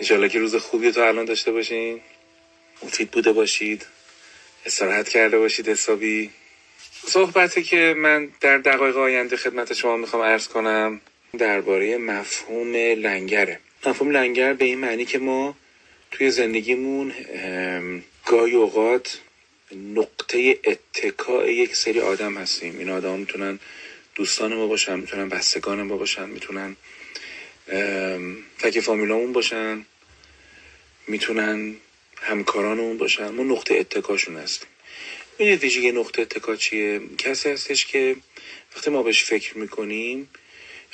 انشالله 0.00 0.28
که 0.28 0.38
روز 0.38 0.56
خوبی 0.56 0.92
تو 0.92 1.00
الان 1.00 1.24
داشته 1.24 1.52
باشین. 1.52 2.00
مفید 2.82 3.10
بوده 3.10 3.32
باشید. 3.32 3.86
استراحت 4.66 5.08
کرده 5.08 5.38
باشید 5.38 5.68
حسابی. 5.68 6.30
صحبتی 7.06 7.62
که 7.62 7.94
من 7.96 8.28
در 8.40 8.58
دقایق 8.58 8.96
آینده 8.96 9.36
خدمت 9.36 9.72
شما 9.72 9.96
می‌خوام 9.96 10.22
عرض 10.22 10.48
کنم 10.48 11.00
درباره 11.38 11.98
مفهوم 11.98 12.72
لنگره. 12.76 13.60
مفهوم 13.86 14.10
لنگر 14.10 14.52
به 14.52 14.64
این 14.64 14.78
معنی 14.78 15.04
که 15.04 15.18
ما 15.18 15.56
توی 16.10 16.30
زندگیمون 16.30 17.14
گاهی 18.26 18.54
اوقات 18.54 19.18
نقطه 19.94 20.58
اتکاع 20.64 21.52
یک 21.52 21.76
سری 21.76 22.00
آدم 22.00 22.34
هستیم. 22.34 22.78
این 22.78 22.90
آدم 22.90 23.18
می‌تونن 23.18 23.58
دوستان 24.14 24.54
ما 24.54 24.66
باشن 24.66 25.00
می‌تونن 25.00 25.28
بستگان 25.28 25.82
ما 25.82 25.96
باشن 25.96 26.28
می‌تونن 26.28 26.76
تک 28.58 28.80
فامیلامون 28.80 29.32
باشن 29.32 29.84
می‌تونن 31.06 31.76
همکارانمون 32.22 32.98
باشن. 32.98 33.28
ما 33.28 33.42
نقطه 33.42 33.74
اتکاشون 33.74 34.36
هستیم. 34.36 34.68
می‌دونید 35.38 35.62
ویژگی 35.62 35.92
نقطه 35.92 36.22
اتکا 36.22 36.56
چیه؟ 36.56 37.00
کسی 37.18 37.48
هستش 37.50 37.86
که 37.86 38.16
وقتی 38.76 38.90
ما 38.90 39.02
بهش 39.02 39.24
فکر 39.24 39.58
می‌کنیم 39.58 40.28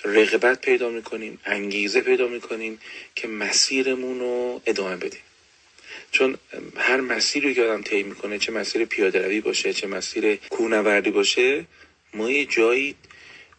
رغبت 0.05 0.61
پیدا 0.61 0.91
می‌کنیم 0.91 1.41
انگیزه 1.45 2.01
پیدا 2.01 2.29
می‌کنیم 2.29 2.81
که 3.15 3.29
مسیرمون 3.29 4.21
رو 4.21 4.63
ادامه 4.67 4.97
بدیم. 4.97 5.21
چون 6.11 6.39
هر 6.77 7.01
مسیری 7.01 7.55
که 7.55 7.63
آدم 7.63 7.83
طی 7.83 8.03
می‌کنه 8.03 8.39
چه 8.39 8.53
مسیر 8.53 8.85
پیاده 8.85 9.27
روی 9.27 9.41
باشه 9.41 9.73
چه 9.73 9.87
مسیر 9.87 10.37
کوهنوردی 10.37 11.11
باشه 11.11 11.65
ما 12.15 12.31
یه 12.31 12.45
جایی 12.45 12.95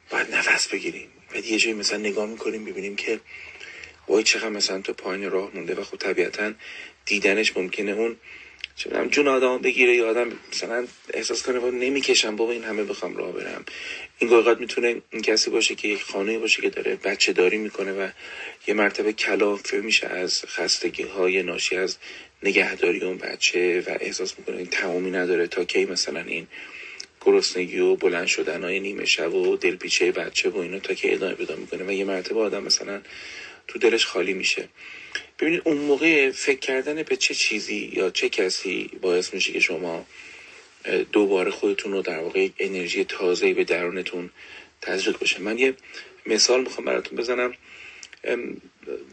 باید 0.09 0.35
نفس 0.35 0.67
بگیریم. 0.67 1.09
بعد 1.33 1.45
یه 1.45 1.57
جایی 1.57 1.75
مثلا 1.75 1.97
نگاه 1.97 2.25
می‌کنیم 2.25 2.65
ببینیم 2.65 2.95
که 2.95 3.19
وای 4.07 4.23
چقدر 4.23 4.49
مثلا 4.49 4.81
تو 4.81 4.93
پایین 4.93 5.31
راه 5.31 5.51
مونده 5.53 5.75
و 5.75 5.83
خب 5.83 5.97
طبیعتا 5.97 6.53
دیدنش 7.05 7.57
ممکنه 7.57 7.91
اون 7.91 8.17
چه 8.75 9.07
جون 9.11 9.27
آدم 9.27 9.57
بگیره 9.57 9.95
یا 9.95 10.09
آدم 10.09 10.31
مثلا 10.53 10.87
احساس 11.13 11.43
کنه 11.43 11.59
با 11.59 11.69
نمی‌کشم 11.69 12.35
بابا 12.35 12.51
این 12.51 12.63
همه 12.63 12.83
بخوام 12.83 13.15
راه 13.17 13.31
برم. 13.31 13.65
این 14.19 14.33
اوقات 14.33 14.59
می‌تونه 14.59 15.01
این 15.11 15.21
کسی 15.21 15.49
باشه 15.49 15.75
که 15.75 15.87
یک 15.87 16.03
خانه 16.03 16.39
باشه 16.39 16.61
که 16.61 16.69
داره 16.69 16.95
بچه 16.95 17.33
داری 17.33 17.57
می‌کنه 17.57 17.91
و 17.91 18.09
یه 18.67 18.73
مرتبه 18.73 19.13
کلافه 19.13 19.77
میشه 19.77 20.07
از 20.07 20.45
خستگی 20.47 21.03
های 21.03 21.43
ناشی 21.43 21.75
از 21.77 21.97
نگهداری 22.43 22.99
اون 22.99 23.17
بچه 23.17 23.83
و 23.87 23.97
احساس 23.99 24.39
می‌کنه 24.39 24.57
این 24.57 24.65
تمامی 24.65 25.11
نداره 25.11 25.47
تا 25.47 25.63
کی 25.63 25.85
مثلا 25.85 26.19
این 26.19 26.47
گرسنگی 27.27 27.79
و 27.79 27.95
بلند 27.95 28.27
شدن 28.27 28.63
های 28.63 28.79
نیمه 28.79 29.05
شب 29.05 29.33
و 29.33 29.57
دلپیچه 29.57 30.11
بچه 30.11 30.49
و 30.49 30.57
اینا 30.57 30.79
تا 30.79 30.93
که 30.93 31.13
ادامه 31.13 31.33
پیدا 31.33 31.55
می‌کنه. 31.55 31.83
و 31.83 31.91
یه 31.91 32.05
مرتبه 32.05 32.39
آدم 32.39 32.63
مثلا 32.63 33.01
تو 33.67 33.79
دلش 33.79 34.05
خالی 34.05 34.33
میشه. 34.33 34.67
ببینید 35.39 35.61
اون 35.65 35.77
موقع 35.77 36.31
فکر 36.31 36.59
کردن 36.59 37.03
به 37.03 37.15
چه 37.15 37.33
چیزی 37.33 37.91
یا 37.93 38.09
چه 38.09 38.29
کسی 38.29 38.89
باعث 39.01 39.33
میشه 39.33 39.53
که 39.53 39.59
شما 39.59 40.05
دوباره 41.11 41.51
خودتون 41.51 41.91
رو 41.91 42.01
در 42.01 42.19
واقع 42.19 42.49
انرژی 42.59 43.03
تازه 43.03 43.53
به 43.53 43.63
درونتون 43.63 44.29
تزریق 44.81 45.19
بشه. 45.19 45.41
من 45.41 45.57
یه 45.57 45.73
مثال 46.25 46.61
می‌خوام 46.61 46.85
براتون 46.85 47.17
بزنم. 47.17 47.53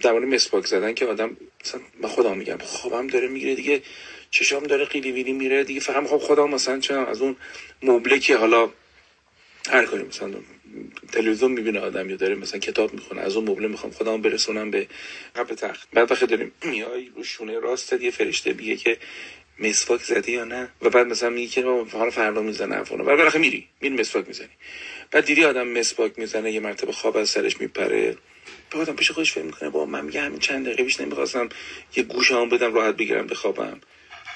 در 0.01 0.13
مورد 0.13 0.25
مسواک 0.25 0.67
زدن 0.67 0.95
که 0.95 1.07
آدم 1.07 1.37
مثلا 1.65 1.81
من 2.01 2.09
خودم 2.09 2.39
میگم 2.39 2.59
خوابم 2.59 3.07
داره 3.07 3.29
می‌گیره 3.29 3.55
دیگه. 3.55 3.83
چشام 4.35 4.63
داره 4.63 4.85
قیلی 4.85 5.13
ویلی 5.13 5.33
میره 5.33 5.65
دیگه 5.65 5.81
فقط 5.81 6.03
می‌خوام 6.03 6.21
خودم 6.21 6.51
مثلا 6.51 6.81
چه 6.81 6.95
از 6.95 7.21
اون 7.21 7.37
مبله 7.83 8.19
که 8.19 8.37
حالا 8.37 8.71
هر 9.71 9.85
کاری 9.85 10.03
مثلا 10.03 10.35
تلویزیون 11.13 11.53
می‌بینه 11.53 11.81
آدم 11.81 12.11
یا 12.11 12.17
داره 12.17 12.35
مثلا 12.35 12.61
کتاب 12.61 12.95
می‌خونه 12.95 13.21
از 13.21 13.37
اون 13.37 13.51
مبله 13.51 13.69
می‌خوام 13.69 13.93
خودم 13.93 14.23
برسونم 14.23 14.71
به 14.71 14.87
قبل 15.37 15.55
تخت. 15.55 15.89
بعد 15.93 16.11
وقتی 16.11 16.27
داریم 16.27 16.53
میای 16.65 17.11
رو 17.17 17.25
شونه 17.25 17.59
راست 17.59 17.93
یه 17.93 18.11
فرشته 18.11 18.53
بیه 18.53 18.77
که 18.77 18.99
مسواک 19.59 20.03
زدی 20.03 20.33
یا 20.33 20.45
نه؟ 20.45 20.69
و 20.83 20.91
بعد 20.91 21.07
مثلا 21.07 21.31
میگه 21.31 21.49
که 21.49 21.63
حالا 21.93 22.11
فردا 22.11 22.43
می‌زنه 22.43 22.85
فلان 22.85 23.05
بعد 23.07 23.17
بالاخره 23.17 23.41
میری. 23.41 23.69
میری 23.81 23.95
مسواک 23.95 24.29
می‌زنی. 24.29 24.49
بعد 25.11 25.25
دیدی 25.25 25.45
آدم 25.45 25.69
مسواک 25.69 26.19
می‌زنه 26.19 26.53
یه 26.53 26.61
مرتبه 26.61 26.93
خواب 26.93 27.17
از 27.17 27.31
سرش 27.31 27.61
میپره. 27.61 28.17
به 28.71 28.79
آدم 28.79 28.97
پیش 28.97 29.11
خودش 29.11 29.33
فکر 29.33 29.45
می‌کنه 29.45 29.71
با 29.71 29.87
من 29.87 30.05
میگه 30.05 30.21
همین 30.21 30.39
چند 30.39 30.67
دقیقه 30.67 30.83
بیش 30.83 31.01
نمی‌خواستم 31.01 31.49
یه 31.97 32.03
گوشم 32.03 32.49
بدم 32.49 32.75
راحت 32.75 32.97
بگیرم 32.97 33.27
بخوابم. 33.27 33.81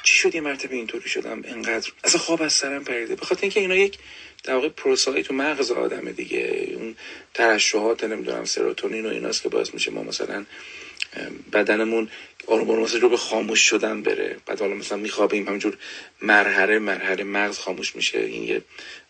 چی 0.08 0.18
شد 0.18 0.34
یه 0.34 0.40
مرتبه 0.40 0.76
اینطوری 0.76 1.08
شدم 1.08 1.42
انقدر؟ 1.44 1.92
اصلا 2.04 2.20
خواب 2.20 2.42
از 2.42 2.52
سرم 2.52 2.84
پریده. 2.84 3.16
به 3.16 3.26
خاطر 3.26 3.42
اینکه 3.42 3.60
اینا 3.60 3.74
یک 3.74 3.98
در 4.44 4.54
واقع 4.54 4.68
پروسه 4.68 5.22
تو 5.22 5.34
مغز 5.34 5.70
آدم 5.70 6.12
دیگه. 6.12 6.72
اون 6.76 6.96
ترشحات 7.34 8.04
نمی‌دونم 8.04 8.44
سروتونین 8.44 9.06
و 9.06 9.08
ایناست 9.08 9.42
که 9.42 9.48
باعث 9.48 9.74
میشه 9.74 9.90
ما 9.90 10.02
مثلا 10.02 10.46
بدنمون 11.52 12.08
آروم 12.46 12.70
آروم 12.70 13.00
رو 13.00 13.08
به 13.08 13.16
خاموش 13.16 13.60
شدن 13.60 14.02
بره. 14.02 14.36
بعد 14.46 14.60
حالا 14.60 14.74
مثلا 14.74 14.98
میخوابیم 14.98 15.48
همینجور 15.48 15.78
مرحله 16.22 16.78
مرحله 16.78 17.24
مغز 17.24 17.58
خاموش 17.58 17.96
میشه. 17.96 18.18
این 18.18 18.44
یه 18.44 18.62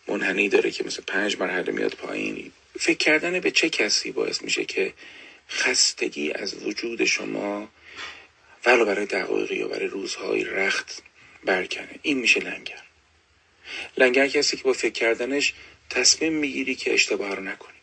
منحنی 0.09 0.49
داره 0.49 0.71
که 0.71 0.85
مثلا 0.85 1.05
پنج 1.07 1.39
مرحله 1.39 1.73
میاد 1.73 1.95
پایین. 1.95 2.53
فکر 2.79 2.99
کردن 2.99 3.41
به 3.41 3.51
چه 3.51 3.69
کسی 3.69 4.13
باعث 4.13 4.43
میشه 4.43 4.65
که 4.65 4.93
خستگی 5.49 6.33
از 6.33 6.63
وجود 6.63 7.05
شما 7.05 7.69
ولو 8.67 8.85
برای 8.85 9.07
دقایقی 9.07 9.57
یا 9.57 9.69
برای 9.69 9.87
روزهای 9.87 10.45
رخت 10.45 11.03
برکنه. 11.45 11.89
این 12.03 12.19
میشه 12.19 12.41
لنگر. 12.41 12.83
لنگر 13.97 14.29
کسی 14.29 14.57
که 14.57 14.63
با 14.63 14.73
فکر 14.73 14.93
کردنش 14.93 15.55
تصمیم 15.91 16.33
می‌گیری 16.33 16.75
که 16.75 16.95
اشتباه 16.95 17.35
رو 17.35 17.43
نکنی. 17.43 17.79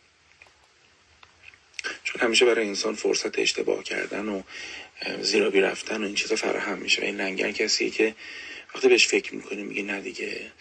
چون 2.04 2.20
همیشه 2.20 2.44
برای 2.44 2.66
انسان 2.66 2.94
فرصت 2.94 3.38
اشتباه 3.38 3.84
کردن 3.84 4.28
و 4.28 4.42
زیرابی 5.20 5.60
رفتن 5.60 6.02
و 6.02 6.06
این 6.06 6.14
چیزا 6.14 6.36
فراهم 6.36 6.78
میشه. 6.78 7.02
این 7.02 7.20
لنگر 7.20 7.50
کسی 7.50 7.90
که 7.90 8.14
وقتی 8.74 8.88
بهش 8.88 9.06
فکر 9.06 9.34
می‌کنی 9.34 9.62
میگی 9.62 9.82
نه 9.82 10.00
دیگه 10.00 10.52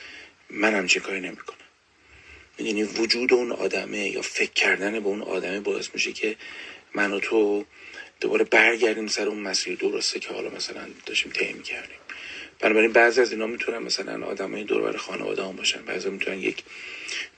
منم 0.49 0.87
چه 0.87 0.99
کاری 0.99 1.19
نمی‌کنم. 1.19 1.57
می‌دونی 2.57 2.83
وجود 2.83 3.33
اون 3.33 3.51
آدمه 3.51 4.09
یا 4.09 4.21
فکر 4.21 4.51
کردن 4.51 4.99
به 4.99 5.07
اون 5.07 5.21
آدمه 5.21 5.59
باعث 5.59 5.89
میشه 5.93 6.13
که 6.13 6.35
من 6.93 7.13
و 7.13 7.19
تو 7.19 7.65
دوباره 8.21 8.43
برگردیم 8.43 9.07
سر 9.07 9.27
اون 9.27 9.39
مسیر 9.39 9.75
درسته 9.75 10.19
که 10.19 10.33
حالا 10.33 10.49
مثلا 10.49 10.87
داشتیم 11.05 11.31
طی 11.31 11.53
می‌کردیم. 11.53 11.97
بنابراین 12.59 12.91
بعضی 12.91 13.21
از 13.21 13.31
اینا 13.31 13.47
می‌تونن 13.47 13.77
مثلا 13.77 14.25
آدمای 14.25 14.63
دور 14.63 14.97
خانواده 14.97 15.43
هم 15.43 15.55
باشن. 15.55 15.81
بعضی 15.81 16.09
می‌تونن 16.09 16.39
یک 16.39 16.63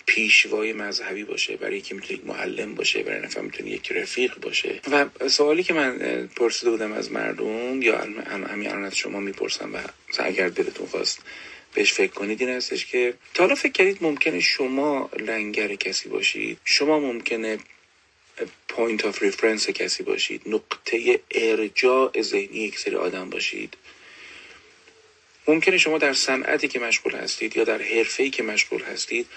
پیشوای 0.06 0.74
مذهبی 0.74 1.24
باشه 1.24 1.58
برای 1.58 1.78
یکی 1.78 1.94
می‌تونه 1.94 2.14
یک 2.20 2.26
معلم 2.26 2.76
باشه 2.76 3.04
برای 3.04 3.22
نفر 3.22 3.42
می‌تونه 3.42 3.70
یک 3.70 3.92
رفیق 3.92 4.40
باشه. 4.40 4.80
و 4.92 5.06
سوالی 5.30 5.64
که 5.64 5.74
من 5.74 6.28
پرسیده 6.36 6.72
بودم 6.72 6.92
از 6.92 7.12
مردم 7.12 7.82
یا 7.82 7.98
همین 8.28 8.70
الان 8.70 8.84
از 8.84 8.96
شما 8.96 9.20
می‌پرسم 9.20 9.76
و 9.76 9.80
اگر 10.20 10.50
دلتون 10.50 10.88
خواست 10.88 11.20
بهش 11.74 11.94
فکر 11.94 12.12
کنید 12.12 12.42
این 12.42 12.50
هستش 12.50 12.86
که 12.86 13.14
تا 13.34 13.44
حالا 13.44 13.56
فکر 13.56 13.72
کردید 13.72 13.98
ممکنه 14.02 14.40
شما 14.40 15.10
لنگر 15.20 15.76
کسی 15.76 16.10
باشید. 16.10 16.58
شما 16.66 17.00
ممکنه 17.00 17.58
point 18.78 19.06
of 19.06 19.22
reference 19.22 19.70
کسی 19.70 20.04
باشید. 20.04 20.42
نقطه 20.46 21.20
ارجاع 21.32 22.22
ذهنی 22.22 22.60
یک 22.60 22.80
سری 22.80 22.96
آدم 22.96 23.30
باشید. 23.30 23.78
ممکنه 25.48 25.78
شما 25.78 25.98
در 25.98 26.14
صنعتی 26.14 26.68
که 26.68 26.80
مشغول 26.80 27.16
هستید 27.16 27.58
یا 27.58 27.64
در 27.64 27.82
حرفه‌ای 27.82 28.30
که 28.30 28.44
مشغول 28.44 28.84
هستید 28.84 29.28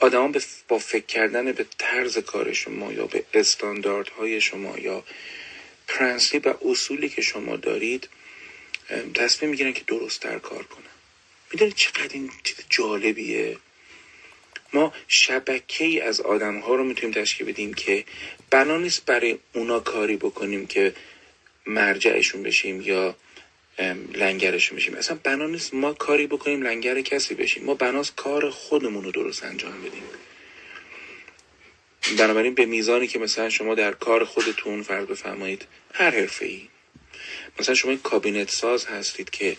آدما 0.00 0.32
با 0.68 0.78
فکر 0.78 1.06
کردن 1.06 1.52
به 1.52 1.66
طرز 1.78 2.18
کار 2.18 2.52
شما 2.52 2.92
یا 2.92 3.06
به 3.06 3.24
استانداردهای 3.34 4.40
شما 4.40 4.78
یا 4.78 5.04
پرنسیپ 5.88 6.46
و 6.46 6.68
اصولی 6.68 7.08
که 7.08 7.22
شما 7.22 7.56
دارید 7.56 8.08
تصمیم 9.14 9.50
می‌گیرن 9.50 9.72
که 9.72 9.82
درست 9.86 10.20
تر 10.20 10.38
کار 10.38 10.62
کنن. 10.62 10.84
می‌دونید 11.52 11.74
چقدر 11.74 12.12
این 12.12 12.30
چیز 12.44 12.56
جالبیه؟ 12.70 13.56
ما 14.72 14.92
شبکه 15.08 15.84
ای 15.84 16.00
از 16.00 16.20
آدم 16.20 16.58
ها 16.58 16.74
رو 16.74 16.84
می‌تونیم 16.84 17.14
تشکیل 17.14 17.46
بدیم 17.46 17.74
که 17.74 18.04
بنا 18.50 18.76
نیست 18.76 19.06
برای 19.06 19.38
اونا 19.52 19.80
کاری 19.80 20.16
بکنیم 20.16 20.66
که 20.66 20.94
مرجعشون 21.66 22.42
بشیم 22.42 22.80
یا 22.80 23.16
لنگرشون 24.14 24.76
بشیم. 24.76 24.94
اصلا 24.94 25.18
بنا 25.22 25.46
نیست 25.46 25.74
ما 25.74 25.92
کاری 25.92 26.26
بکنیم 26.26 26.62
لنگر 26.62 27.00
کسی 27.00 27.34
بشیم. 27.34 27.64
ما 27.64 27.74
بناست 27.74 28.14
کار 28.16 28.50
خودمون 28.50 29.04
رو 29.04 29.10
درست 29.12 29.44
انجام 29.44 29.82
بدیم. 29.82 30.02
بنابراین 32.18 32.54
به 32.54 32.66
میزانی 32.66 33.06
که 33.06 33.18
مثلا 33.18 33.48
شما 33.48 33.74
در 33.74 33.92
کار 33.92 34.24
خودتون 34.24 34.82
فرض 34.82 35.06
بفرمایید 35.06 35.66
هر 35.94 36.10
حرفه 36.10 36.46
ای 36.46 36.68
مثلا 37.60 37.74
شما 37.74 37.90
این 37.90 38.00
کابینت 38.00 38.50
ساز 38.50 38.84
هستید 38.84 39.30
که 39.30 39.56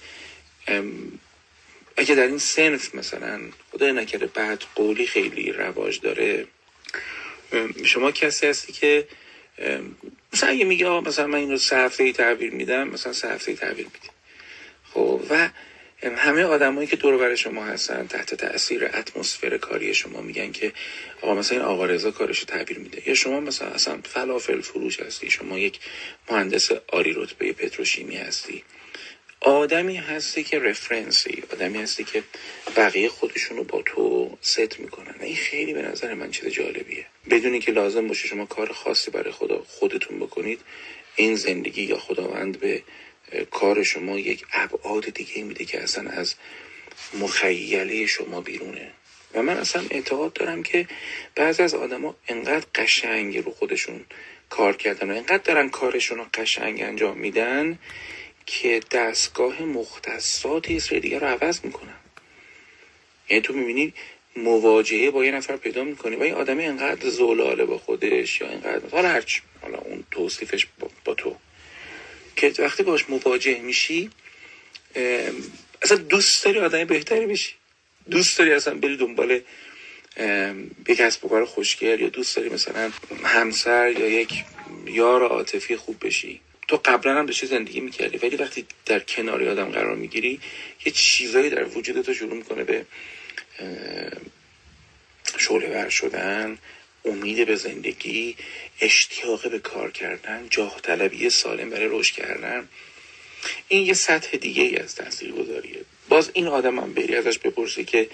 اگه 1.97 2.15
در 2.15 2.27
این 2.27 2.37
سنف 2.37 2.95
مثلا 2.95 3.41
خدای 3.71 3.91
نکرده 3.91 4.25
بعد 4.25 4.63
قولی 4.75 5.07
خیلی 5.07 5.51
رواج 5.51 6.01
داره 6.01 6.47
شما 7.85 8.11
کسی 8.11 8.47
هستی 8.47 8.73
که 8.73 9.07
مثلا 10.33 10.49
اگه 10.49 10.65
میگه 10.65 10.89
مثلا 10.89 11.27
من 11.27 11.39
این 11.39 11.51
رو 11.51 11.57
سه 11.57 11.89
ای 11.99 12.13
تحویل 12.13 12.49
میدم 12.49 12.87
مثلا 12.87 13.13
سه 13.13 13.37
ای 13.47 13.55
تحویل 13.55 13.85
میدیم 13.93 14.11
خب 14.93 15.21
و 15.29 15.49
همه 16.03 16.43
آدمایی 16.43 16.87
که 16.87 16.95
دور 16.95 17.17
بر 17.17 17.35
شما 17.35 17.65
هستن 17.65 18.07
تحت 18.07 18.35
تاثیر 18.35 18.85
اتمسفر 18.85 19.57
کاری 19.57 19.93
شما 19.93 20.21
میگن 20.21 20.51
که 20.51 20.73
آقا 21.21 21.35
مثلا 21.35 21.57
این 21.57 21.67
آقا 21.67 21.85
رضا 21.85 22.11
کارش 22.11 22.43
تعبیر 22.43 22.79
میده. 22.79 23.09
یا 23.09 23.15
شما 23.15 23.39
مثلا 23.39 23.67
اصلا 23.67 23.99
فلافل 24.03 24.61
فروش 24.61 24.99
هستی 24.99 25.31
شما 25.31 25.59
یک 25.59 25.79
مهندس 26.31 26.71
عالی 26.71 27.13
رتبه 27.13 27.53
پتروشیمی 27.53 28.15
هستی. 28.17 28.63
آدمی 29.41 29.95
هستی 29.95 30.43
که 30.43 30.59
رفرنسی 30.59 31.43
آدمی 31.53 31.77
هستی 31.81 32.03
که 32.03 32.23
بقیه 32.77 33.09
خودشونو 33.09 33.63
با 33.63 33.81
تو 33.85 34.37
ست 34.41 34.79
می‌کنن. 34.79 35.15
این 35.21 35.35
خیلی 35.35 35.73
به 35.73 35.81
نظر 35.81 36.13
من 36.13 36.31
چیز 36.31 36.47
جالبیه. 36.47 37.05
بدونی 37.29 37.59
که 37.59 37.71
لازم 37.71 38.07
باشه 38.07 38.27
شما 38.27 38.45
کار 38.45 38.73
خاصی 38.73 39.11
برای 39.11 39.31
خدا 39.31 39.63
خودتون 39.67 40.19
بکنید 40.19 40.61
این 41.15 41.35
زندگی 41.35 41.83
یا 41.83 41.97
خداوند 41.97 42.59
به 42.59 42.83
کار 43.51 43.83
شما 43.83 44.19
یک 44.19 44.45
ابعاد 44.53 45.09
دیگه 45.09 45.43
میده 45.43 45.65
که 45.65 45.83
اصلا 45.83 46.09
از 46.09 46.35
مخیله 47.21 48.05
شما 48.05 48.41
بیرونه. 48.41 48.91
و 49.33 49.41
من 49.43 49.57
اصلا 49.57 49.83
اعتقاد 49.91 50.33
دارم 50.33 50.63
که 50.63 50.87
بعضی 51.35 51.63
از 51.63 51.73
آدما 51.73 52.15
انقدر 52.27 52.65
قشنگ 52.75 53.37
رو 53.45 53.51
خودشون 53.51 54.05
کار 54.49 54.77
کردن 54.77 55.11
و 55.11 55.15
انقدر 55.15 55.37
دارن 55.43 55.69
کارشون 55.69 56.17
رو 56.17 56.25
قشنگ 56.33 56.81
انجام 56.81 57.17
میدن 57.17 57.79
که 58.47 58.79
دستگاه 58.91 59.61
مختصاتی 59.61 60.79
سری 60.79 60.99
دیگه 60.99 61.19
رو 61.19 61.27
عوض 61.27 61.59
می‌کنن 61.63 61.95
یعنی 63.29 63.41
تو 63.41 63.53
می‌بینی 63.53 63.93
مواجهه 64.35 65.11
با 65.11 65.25
یه 65.25 65.31
نفر 65.31 65.57
پیدا 65.57 65.83
می‌کنی 65.83 66.15
و 66.15 66.23
این 66.23 66.33
آدمی 66.33 66.65
انقدر 66.65 67.09
زولاله 67.09 67.65
با 67.65 67.77
خودش 67.77 68.41
یا 68.41 68.47
انقدر 68.47 68.89
حالا 68.91 69.09
هرچی 69.09 69.41
حالا 69.61 69.77
اون 69.77 70.03
توصیفش 70.11 70.67
با, 70.79 70.89
با 71.05 71.13
تو. 71.13 71.35
که 72.35 72.53
وقتی 72.59 72.83
باش 72.83 73.09
مواجه 73.09 73.59
میشی 73.59 74.09
اصلا 75.81 75.97
دوست 75.97 76.45
داری 76.45 76.59
آدمی 76.59 76.85
بهتری 76.85 77.25
بشی. 77.25 77.53
دوست 78.11 78.37
داری 78.37 78.53
اصلا 78.53 78.73
بری 78.73 78.97
دنبال 78.97 79.41
یک 80.87 80.97
کسب 80.97 81.25
و 81.25 81.29
کار 81.29 81.45
خوشگل 81.45 82.01
یا 82.01 82.09
دوست 82.09 82.35
داری 82.35 82.49
مثلا 82.49 82.91
همسر 83.23 83.91
یا 83.91 84.09
یک 84.09 84.43
یار 84.85 85.23
عاطفی 85.23 85.75
خوب 85.75 86.05
بشی. 86.05 86.41
تو 86.67 86.81
قبلا 86.85 87.15
هم 87.15 87.25
داشتی 87.25 87.47
زندگی 87.47 87.79
می‌کردی 87.79 88.17
ولی 88.17 88.35
وقتی 88.35 88.65
در 88.85 88.99
کنار 88.99 89.49
آدم 89.49 89.69
قرار 89.69 89.95
می‌گیری 89.95 90.39
یه 90.85 90.91
چیزایی 90.91 91.49
در 91.49 91.63
وجود 91.63 92.01
تو 92.01 92.13
شروع 92.13 92.33
می‌کنه 92.33 92.63
به 92.63 92.85
شعله 95.37 95.69
ور 95.69 95.89
شدن 95.89 96.57
امید 97.05 97.47
به 97.47 97.55
زندگی 97.55 98.35
اشتیاق 98.81 99.51
به 99.51 99.59
کار 99.59 99.91
کردن 99.91 100.47
جاه 100.49 100.81
طلبی 100.81 101.29
سالم 101.29 101.69
برای 101.69 101.87
رشد 101.91 102.15
کردن. 102.15 102.67
این 103.67 103.85
یه 103.85 103.93
سطح 103.93 104.37
دیگه 104.37 104.63
ای 104.63 104.77
از 104.77 104.95
تاثیر 104.95 105.31
گذاریه 105.31 105.81
باز 106.09 106.31
این 106.33 106.47
آدم 106.47 106.79
هم 106.79 106.93
بری 106.93 107.15
ازش 107.15 107.39
بپرسی 107.39 107.83
که 107.85 108.09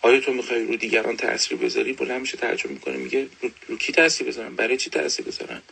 آیا 0.00 0.20
تو 0.20 0.32
می‌خوای 0.32 0.64
رو 0.66 0.76
دیگران 0.76 1.16
تاثیر 1.16 1.58
بذاری؟ 1.58 1.92
بلند 1.92 2.20
میشه 2.20 2.36
ترجمه 2.36 2.72
می‌کنه 2.72 2.96
میگه 2.96 3.26
رو, 3.42 3.50
رو 3.68 3.76
کی 3.78 3.92
تاثیر 3.92 4.26
بذارن 4.26 4.56
برای 4.56 4.76
چی 4.76 4.90
تاثیر 4.90 5.24
بذارن 5.26 5.62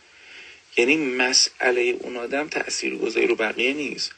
یعنی 0.77 0.97
مسئله 0.97 1.81
اون 1.81 2.17
آدم 2.17 2.47
تاثیر 2.47 2.95
گذاری 2.95 3.27
رو 3.27 3.35
بقیه 3.35 3.73
نیست. 3.73 4.11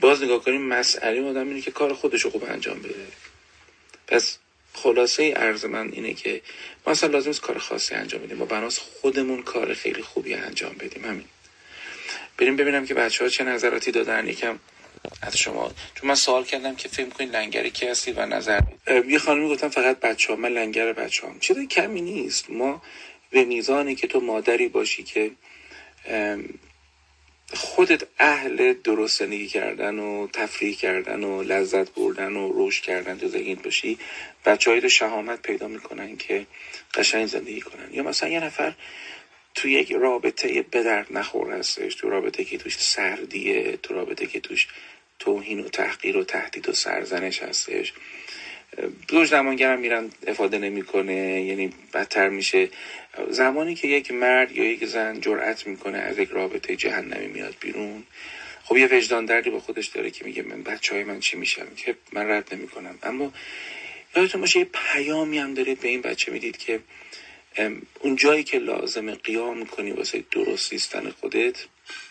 باز 0.00 0.22
نگاه 0.22 0.44
کنیم 0.44 0.62
مسئله 0.62 1.18
اون 1.18 1.28
آدم 1.30 1.48
اینه 1.48 1.60
که 1.60 1.70
کار 1.70 1.94
خودش 1.94 2.22
رو 2.22 2.30
خوب 2.30 2.44
انجام 2.44 2.78
بده. 2.78 3.06
پس 4.06 4.38
خلاصه 4.72 5.32
عرض 5.32 5.64
من 5.64 5.92
اینه 5.92 6.14
که 6.14 6.42
ما 6.86 6.92
اصلا 6.92 7.10
لازم 7.10 7.30
است 7.30 7.40
کار 7.40 7.58
خاصی 7.58 7.94
انجام 7.94 8.22
بدیم. 8.22 8.36
ما 8.36 8.44
بناس 8.44 8.78
خودمون 8.78 9.42
کار 9.42 9.74
خیلی 9.74 10.02
خوبی 10.02 10.34
انجام 10.34 10.72
بدیم. 10.72 11.04
همین. 11.04 11.24
بریم 12.38 12.56
ببینم 12.56 12.86
که 12.86 12.94
بچه 12.94 13.24
ها 13.24 13.30
چه 13.30 13.44
نظراتی 13.44 13.90
دادن. 13.90 14.28
یکم 14.28 14.58
از 15.22 15.36
شما. 15.36 15.72
چون 15.94 16.08
من 16.08 16.14
سوال 16.14 16.44
کردم 16.44 16.76
که 16.76 16.88
فکر 16.88 17.08
کنید 17.08 17.36
لنگر 17.36 17.68
کی 17.68 17.86
هستی 17.86 18.12
و 18.12 18.26
نظر؟ 18.26 18.60
یه 19.08 19.18
خانمی 19.18 19.48
گفتم 19.48 19.68
فقط 19.68 20.00
بچه 20.00 20.28
ها 20.32 20.36
من 20.36 20.48
لنگر 20.48 20.92
بچه 20.92 21.26
هم 21.26 21.38
کمی 21.66 22.00
نیست. 22.00 22.50
ما 22.50 22.82
به 23.30 23.44
میزانی 23.44 23.94
که 23.94 24.06
تو 24.06 24.20
مادری 24.20 24.68
باشی 24.68 25.02
که 25.02 25.30
خودت 27.54 28.02
اهل 28.18 28.74
درست 28.84 29.18
زندگی 29.18 29.46
کردن 29.46 29.98
و 29.98 30.28
تفریح 30.32 30.76
کردن 30.76 31.24
و 31.24 31.42
لذت 31.42 31.90
بردن 31.90 32.36
و 32.36 32.52
رشد 32.54 32.82
کردن 32.82 33.18
تو 33.18 33.28
زندگی 33.28 33.54
باشی 33.54 33.98
بچه 34.44 34.70
های 34.70 34.90
شهامت 34.90 35.42
پیدا 35.42 35.68
می‌کنن 35.68 36.16
که 36.16 36.46
قشنگ 36.94 37.26
زندگی 37.26 37.60
کنن. 37.60 37.94
یا 37.94 38.02
مثلا 38.02 38.28
یه 38.28 38.40
نفر 38.40 38.74
تو 39.54 39.68
یک 39.68 39.92
رابطه 39.92 40.62
به 40.62 40.82
درد 40.82 41.06
نخور 41.10 41.52
هستش 41.52 41.94
تو 41.94 42.10
رابطه 42.10 42.44
که 42.44 42.58
توش 42.58 42.78
سردیه 42.78 43.76
تو 43.76 43.94
رابطه 43.94 44.26
که 44.26 44.40
توش 44.40 44.68
توهین 45.18 45.60
و 45.60 45.68
تحقیر 45.68 46.16
و 46.16 46.24
تهدید 46.24 46.68
و 46.68 46.72
سرزنش 46.72 47.42
هستش. 47.42 47.92
زوج 49.10 49.30
درمانگرم 49.30 49.78
میرن 49.78 50.10
افاده 50.26 50.58
نمی‌کنه 50.58 51.42
یعنی 51.42 51.72
بدتر 51.94 52.28
میشه. 52.28 52.68
زمانی 53.30 53.74
که 53.74 53.88
یک 53.88 54.10
مرد 54.10 54.56
یا 54.56 54.64
یک 54.64 54.84
زن 54.84 55.20
جرأت 55.20 55.66
می‌کنه 55.66 55.98
از 55.98 56.18
یک 56.18 56.30
رابطه 56.30 56.76
جهنمی 56.76 57.26
میاد 57.26 57.56
بیرون 57.60 58.02
خب 58.64 58.76
یه 58.76 58.86
وجدان 58.86 59.24
دردی 59.24 59.50
با 59.50 59.60
خودش 59.60 59.86
داره 59.86 60.10
که 60.10 60.24
میگه 60.24 60.42
من 60.42 60.62
بچه 60.62 60.94
های 60.94 61.04
من 61.04 61.20
چی 61.20 61.36
میشم 61.36 61.66
که 61.76 61.96
من 62.12 62.30
رد 62.30 62.54
نمی‌کنم. 62.54 62.98
اما 63.02 63.32
یادتون 64.16 64.40
باشه 64.40 64.58
یه 64.58 64.68
پیامی 64.72 65.38
هم 65.38 65.54
داره 65.54 65.74
به 65.74 65.88
این 65.88 66.00
بچه 66.00 66.32
می‌دید 66.32 66.56
که 66.56 66.80
اون 68.00 68.16
جایی 68.16 68.44
که 68.44 68.58
لازم 68.58 69.14
قیام 69.14 69.66
کنی 69.66 69.90
واسه 69.90 70.24
درست 70.30 70.70
سیستن 70.70 71.10
خودت 71.10 71.66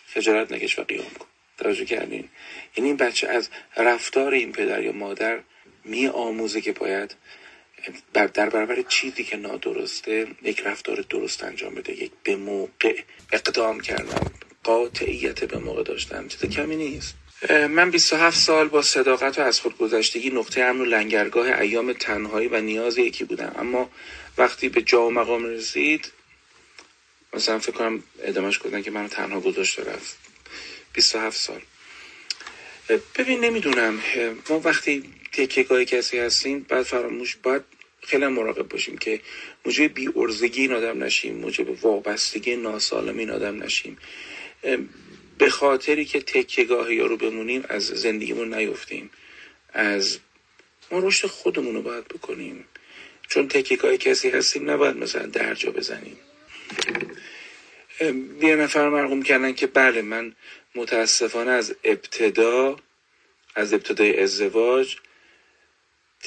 خجالت 0.08 0.52
نکش 0.52 0.80
و 0.80 0.84
قیام 0.84 1.10
کن. 1.20 1.26
توجه 1.58 1.86
کردین؟ 1.86 2.30
یعنی 2.78 2.90
این 2.90 2.98
بچه 2.98 3.28
از 3.28 3.50
رفتار 3.78 4.34
این 4.34 4.52
پدر 4.52 4.84
یا 4.84 4.92
مادر 4.92 5.40
می 5.86 6.08
آموزه 6.08 6.62
که 6.62 6.72
باید 6.72 7.16
در 8.14 8.28
برابر 8.28 8.82
چیزی 8.82 9.24
که 9.24 9.38
نادرسته 9.38 10.28
یک 10.44 10.60
رفتار 10.60 11.06
درست 11.10 11.44
انجام 11.44 11.76
بده 11.76 12.04
یک 12.04 12.12
به 12.24 12.36
موقع 12.36 13.02
اقدام 13.32 13.80
کردن 13.80 14.32
قاطعیت 14.64 15.44
به 15.44 15.58
موقع 15.58 15.84
داشتن 15.84 16.28
چیز 16.28 16.46
کمی 16.46 16.76
نیست. 16.76 17.16
من 17.50 17.92
27 17.92 18.38
سال 18.38 18.68
با 18.68 18.82
صداقت 18.82 19.40
و 19.40 19.42
از 19.42 19.60
خودگذشتگی 19.60 20.30
نقطه 20.30 20.62
امن 20.62 20.82
و 20.82 20.86
لنگرگاه 20.86 21.60
ایام 21.60 21.94
تنهایی 21.94 22.48
و 22.48 22.62
نیاز 22.62 22.98
یکی 22.98 23.24
بودم. 23.24 23.56
اما 23.60 23.90
وقتی 24.38 24.70
به 24.70 24.82
جا 24.82 25.08
و 25.08 25.12
مقام 25.12 25.46
رسید 25.46 26.12
مثلا 27.34 27.60
فکر 27.60 27.72
کنم 27.72 28.04
ادامهش 28.24 28.60
کردن 28.60 28.82
که 28.82 28.92
منو 28.92 29.08
تنها 29.08 29.40
گذاشته 29.40 29.84
رفت. 29.84 30.18
27 30.94 31.38
سال. 31.38 31.62
ببین 33.16 33.40
نمی‌دونم. 33.40 34.00
ما 34.50 34.60
وقتی 34.60 35.04
تکیگاه 35.36 35.86
کسی 35.86 36.20
هستیم 36.20 36.66
بعد 36.70 36.84
فراموش 36.84 37.36
باید 37.36 37.62
خیلی 38.02 38.28
مراقب 38.28 38.68
باشیم 38.68 38.98
که 38.98 39.22
موجب 39.66 39.94
بی 39.94 40.10
ارزگی 40.16 40.62
این 40.62 40.74
آدم 40.74 41.04
نشیم 41.04 41.36
موجب 41.36 41.86
وابستگی 41.86 42.56
ناسالم 42.56 43.18
این 43.18 43.30
آدم 43.30 43.64
نشیم. 43.64 43.98
به 45.38 45.50
خاطری 45.50 46.06
که 46.06 46.22
تکیگاه 46.22 46.94
یارو 46.94 47.18
بمونیم 47.18 47.66
از 47.70 47.84
زندگیمون 47.84 48.54
نیفتیم. 48.54 49.10
از 49.74 50.20
ما 50.92 51.00
رشد 51.00 51.28
خودمون 51.28 51.76
رو 51.76 51.82
باید 51.82 52.08
بکنیم. 52.08 52.66
چون 53.28 53.48
تکیگاه 53.48 53.98
کسی 53.98 54.30
هستیم 54.30 54.70
نباید 54.70 54.98
مثلا 54.98 55.26
درجا 55.26 55.72
بزنیم. 55.72 56.18
یه 58.42 58.56
نفر 58.56 58.90
مرغوم 58.90 59.24
کردن 59.24 59.54
که 59.54 59.68
بله 59.68 60.02
من 60.02 60.36
متاسفانه 60.76 61.52
از 61.52 61.76
ابتدا 61.84 62.76
از 63.56 63.74
ابتدای 63.74 64.20
ازدواج 64.20 64.96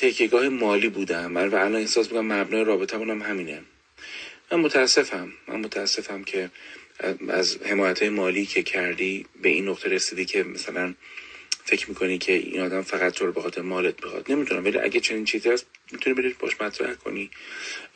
تکیگاه 0.00 0.48
مالی 0.48 0.88
بودم. 0.88 1.36
و 1.36 1.38
الان 1.38 1.76
احساس 1.76 2.06
می‌کنم 2.06 2.32
مبنای 2.32 2.64
رابطه 2.64 2.98
هم 2.98 3.22
همینه. 3.22 3.62
من 4.52 4.60
متاسفم. 4.60 5.32
من 5.48 5.60
متاسفم 5.60 6.24
که 6.24 6.50
از 7.28 7.58
حمایت 7.62 8.02
مالی 8.02 8.46
که 8.46 8.62
کردی 8.62 9.26
به 9.42 9.48
این 9.48 9.68
نقطه 9.68 9.88
رسیدی 9.88 10.24
که 10.24 10.42
مثلا 10.42 10.94
فکر 11.64 11.88
می‌کنی 11.88 12.18
که 12.18 12.32
این 12.32 12.60
آدم 12.60 12.82
فقط 12.82 13.12
تو 13.12 13.26
رو 13.26 13.32
به 13.32 13.42
خاطر 13.42 13.62
مالت 13.62 13.96
بخواد. 14.00 14.32
نمی‌تونم 14.32 14.64
ولی 14.64 14.78
اگه 14.78 15.00
چنین 15.00 15.24
چیزی 15.24 15.50
هست 15.50 15.66
می‌تونی 15.92 16.14
بری 16.14 16.36
باش 16.38 16.60
مطرح 16.60 16.94
کنی 16.94 17.30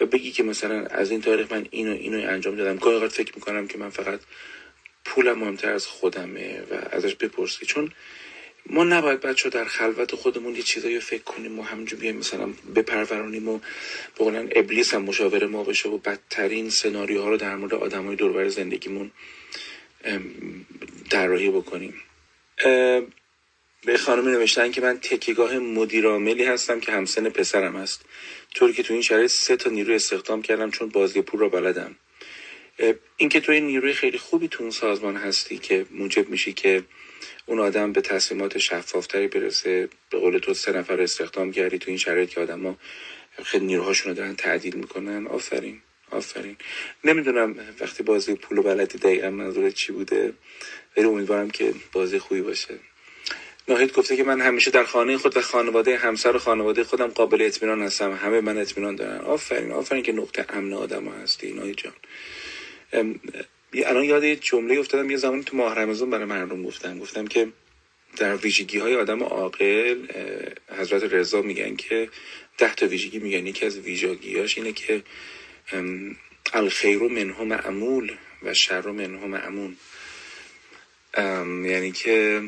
و 0.00 0.06
بگی 0.06 0.30
که 0.30 0.42
مثلا 0.42 0.86
از 0.86 1.10
این 1.10 1.20
تاریخ 1.20 1.52
من 1.52 1.66
اینو 1.70 1.92
اینو 1.92 2.28
انجام 2.28 2.56
دادم. 2.56 2.76
گاهی 2.76 3.08
فکر 3.08 3.32
می‌کنم 3.34 3.68
که 3.68 3.78
من 3.78 3.90
فقط 3.90 4.20
پولم 5.04 5.38
مهمتر 5.38 5.72
از 5.72 5.86
خودمه 5.86 6.60
و 6.70 6.74
ازش 6.90 7.14
بپرسی. 7.14 7.66
چون 7.66 7.92
ما 8.66 8.84
نباید 8.84 9.20
بچه 9.20 9.48
در 9.50 9.64
خلوت 9.64 10.14
خودمون 10.14 10.56
یه 10.56 10.62
چیزایی 10.62 11.00
فکر 11.00 11.22
کنیم 11.22 11.58
و 11.58 11.62
همینجور 11.62 12.00
بیایم 12.00 12.16
مثلا 12.16 12.46
بپرورانیم 12.74 13.48
و 13.48 13.60
بقولن 14.16 14.48
ابلیس 14.56 14.94
هم 14.94 15.02
مشاور 15.02 15.46
ما 15.46 15.64
بشه 15.64 15.88
و 15.88 15.98
بدترین 15.98 16.70
سناریوها 16.70 17.28
رو 17.28 17.36
در 17.36 17.56
مورد 17.56 17.74
آدم 17.74 18.06
های 18.06 18.16
دوربر 18.16 18.48
زندگیمون 18.48 19.10
راهی 21.12 21.50
بکنیم. 21.50 21.94
به 23.86 23.98
خانم 23.98 24.28
نوشتن 24.28 24.70
که 24.70 24.80
من 24.80 24.98
تکیگاه 24.98 25.58
مدیراملی 25.58 26.44
هستم 26.44 26.80
که 26.80 26.92
همسن 26.92 27.28
پسرم 27.28 27.76
هست. 27.76 28.04
طوری 28.54 28.72
که 28.72 28.82
تو 28.82 28.92
این 28.92 29.02
شرایط 29.02 29.30
سه 29.30 29.56
تا 29.56 29.70
نیرو 29.70 29.94
استخدام 29.94 30.42
کردم 30.42 30.70
چون 30.70 30.88
بازی 30.88 31.22
پول 31.22 31.40
را 31.40 31.48
بلدم. 31.48 31.96
اینکه 33.16 33.40
تو 33.40 33.52
این 33.52 33.66
نیروی 33.66 33.92
خیلی 33.92 34.18
خوبی 34.18 34.48
تو 34.48 34.62
اون 34.62 34.70
سازمان 34.70 35.16
هستی 35.16 35.58
که 35.58 35.86
موجب 35.90 36.28
میشی 36.28 36.52
که 36.52 36.84
اون 37.46 37.60
آدم 37.60 37.92
به 37.92 38.00
تصمیمات 38.00 38.58
شفافتری 38.58 39.28
برسه. 39.28 39.88
به 40.10 40.18
قول 40.18 40.38
تو 40.38 40.54
سه 40.54 40.72
نفر 40.72 41.00
استخدام 41.00 41.52
کردی 41.52 41.78
تو 41.78 41.90
این 41.90 41.98
شرایط 41.98 42.28
که 42.28 42.40
آدم 42.40 42.66
ها 42.66 42.76
خیلی 43.44 43.66
نیروهاشون 43.66 44.10
رو 44.12 44.18
دارن 44.18 44.36
تعدیل 44.36 44.76
می‌کنن. 44.76 45.26
آفرین. 45.26 45.80
آفرین. 46.10 46.56
نمی‌دونم 47.04 47.56
وقتی 47.80 48.02
بازی 48.02 48.34
پول 48.34 48.58
و 48.58 48.62
بلدی 48.62 48.98
دقیقا 48.98 49.30
منظور 49.30 49.70
چی 49.70 49.92
بوده 49.92 50.32
ولی 50.96 51.06
امیدوارم 51.06 51.50
که 51.50 51.74
بازی 51.92 52.18
خوبی 52.18 52.40
باشه. 52.40 52.74
ناهید 53.68 53.92
گفته 53.92 54.16
که 54.16 54.24
من 54.24 54.40
همیشه 54.40 54.70
در 54.70 54.84
خانه 54.84 55.16
خود 55.16 55.36
و 55.36 55.40
خانواده 55.40 55.96
همسر 55.96 56.36
و 56.36 56.38
خانواده 56.38 56.84
خودم 56.84 57.06
قابل 57.06 57.42
اطمینان 57.42 57.82
هستم. 57.82 58.12
همه 58.12 58.40
من 58.40 58.58
اطمینان 58.58 58.96
دارن. 58.96 59.20
آفرین. 59.20 59.72
آفرین 59.72 60.02
که 60.02 60.12
نقطه 60.12 60.46
امن 60.48 60.72
آدم 60.72 61.08
هستی. 61.08 61.52
ناهید 61.52 61.76
جان. 61.76 61.92
الان 63.74 64.04
یاد 64.04 64.24
یه 64.24 64.36
جمله 64.36 64.78
افتادم 64.78 65.10
یه 65.10 65.16
زمانی 65.16 65.42
تو 65.42 65.56
ماه 65.56 65.74
رمضان 65.74 66.10
برای 66.10 66.24
مردم 66.24 66.62
گفتم 66.62 66.98
گفتم 66.98 67.26
که 67.26 67.48
در 68.16 68.36
ویژگی 68.36 68.78
های 68.78 68.96
آدم 68.96 69.22
عاقل 69.22 70.06
حضرت 70.78 71.12
رضا 71.12 71.42
میگن 71.42 71.76
که 71.76 72.08
ده 72.58 72.74
تا 72.74 72.86
ویژگی 72.86 73.18
میگن. 73.18 73.46
یکی 73.46 73.66
از 73.66 73.78
ویژگیاش 73.78 74.58
اینه 74.58 74.72
که 74.72 75.02
الخیر 76.52 77.02
منه 77.02 77.42
معمول 77.42 78.12
و 78.42 78.54
شر 78.54 78.90
منه 78.90 79.26
معمون. 79.26 79.76
یعنی 81.70 81.92
که 81.92 82.42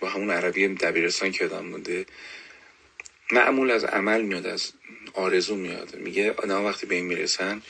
با 0.00 0.08
همون 0.08 0.30
عربی 0.30 0.68
دبیرستان 0.68 1.32
که 1.32 1.44
آدم 1.44 1.70
بوده 1.70 2.06
معمول 3.32 3.70
از 3.70 3.84
عمل 3.84 4.22
میاد 4.22 4.46
از 4.46 4.72
آرزو 5.14 5.56
میاد. 5.56 5.96
میگه 5.96 6.32
آدم 6.32 6.64
وقتی 6.64 6.86
به 6.86 6.94
این 6.94 7.06
می‌رسن 7.06 7.62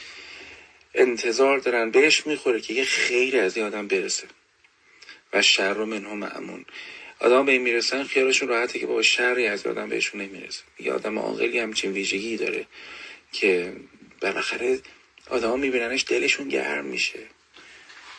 انتظار 0.99 1.59
دارن 1.59 1.91
بهش 1.91 2.27
می‌خوره 2.27 2.61
که 2.61 2.75
یه 2.75 2.85
خیر 2.85 3.41
از 3.41 3.57
این 3.57 3.67
آدم 3.67 3.89
برسه. 3.89 4.27
و 5.33 5.43
شر 5.43 5.73
رو 5.73 5.87
منها 5.87 6.15
معمون 6.15 6.65
آدم 7.21 7.47
به 7.47 7.53
این 7.53 7.63
می‌رسن 7.63 8.05
خیالشون 8.05 8.49
راحته 8.49 8.79
که 8.79 8.87
با 8.87 9.03
شری 9.03 9.47
از 9.47 9.67
آدم 9.67 9.89
بهشون 9.89 10.21
نمی‌رسه. 10.21 10.63
یه 10.81 10.93
آدم 10.93 11.19
عاقلی 11.19 11.59
همچین 11.59 11.93
ویژگی 11.93 12.37
داره 12.37 12.67
که 13.33 13.73
بالاخره 14.21 14.81
آدم 15.31 15.61
میبیننش 15.61 16.05
دلشون 16.09 16.49
گرم 16.49 16.85
میشه. 16.85 17.19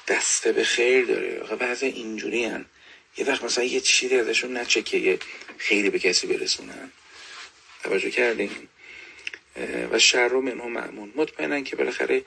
دسته 0.08 0.52
به 0.52 0.64
خیر 0.64 1.06
داره. 1.06 1.40
آقا 1.40 1.56
بعضی 1.56 1.86
اینجوری 1.86 2.46
هن. 2.46 2.66
یه 3.18 3.26
وقت 3.26 3.44
مثلا 3.44 3.64
یه 3.64 3.80
چیزی 3.80 4.16
ازشون 4.16 4.58
نچه 4.58 4.82
که 4.82 4.98
یه 4.98 5.20
خیلی 5.58 5.90
به 5.90 6.00
کسی 6.00 6.28
برسونن. 6.28 6.92
توجه 7.84 8.10
کردیم 8.10 8.70
و 9.92 10.00
شر 10.00 10.28
رو 10.28 10.42
منها 10.42 10.68
معمون 10.68 11.14
مطمئنن 11.16 11.64
که 11.64 11.76
بالاخره 11.76 12.24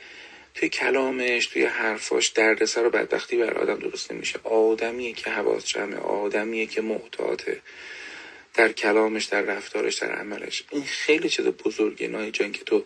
توی 0.55 0.69
کلامش 0.69 1.47
توی 1.47 1.65
حرفاش 1.65 2.29
دردسر 2.29 2.87
و 2.87 2.91
بدبختی 2.91 3.37
بر 3.37 3.55
آدم 3.55 3.79
درست 3.79 4.13
نمیشه. 4.13 4.39
آدمیه 4.45 5.13
که 5.13 5.31
حواس 5.31 5.67
جمعه 5.67 5.99
آدمیه 5.99 6.67
که 6.67 6.81
محتاطه 6.81 7.63
در 8.55 8.73
کلامش 8.73 9.25
در 9.25 9.43
رفتارش 9.43 9.95
در 9.95 10.13
عملش. 10.13 10.65
این 10.71 10.85
خیلی 10.85 11.29
چیز 11.29 11.47
بزرگه 11.47 12.09
نایی 12.09 12.31
جان 12.31 12.53
که 12.53 12.65
تو 12.65 12.85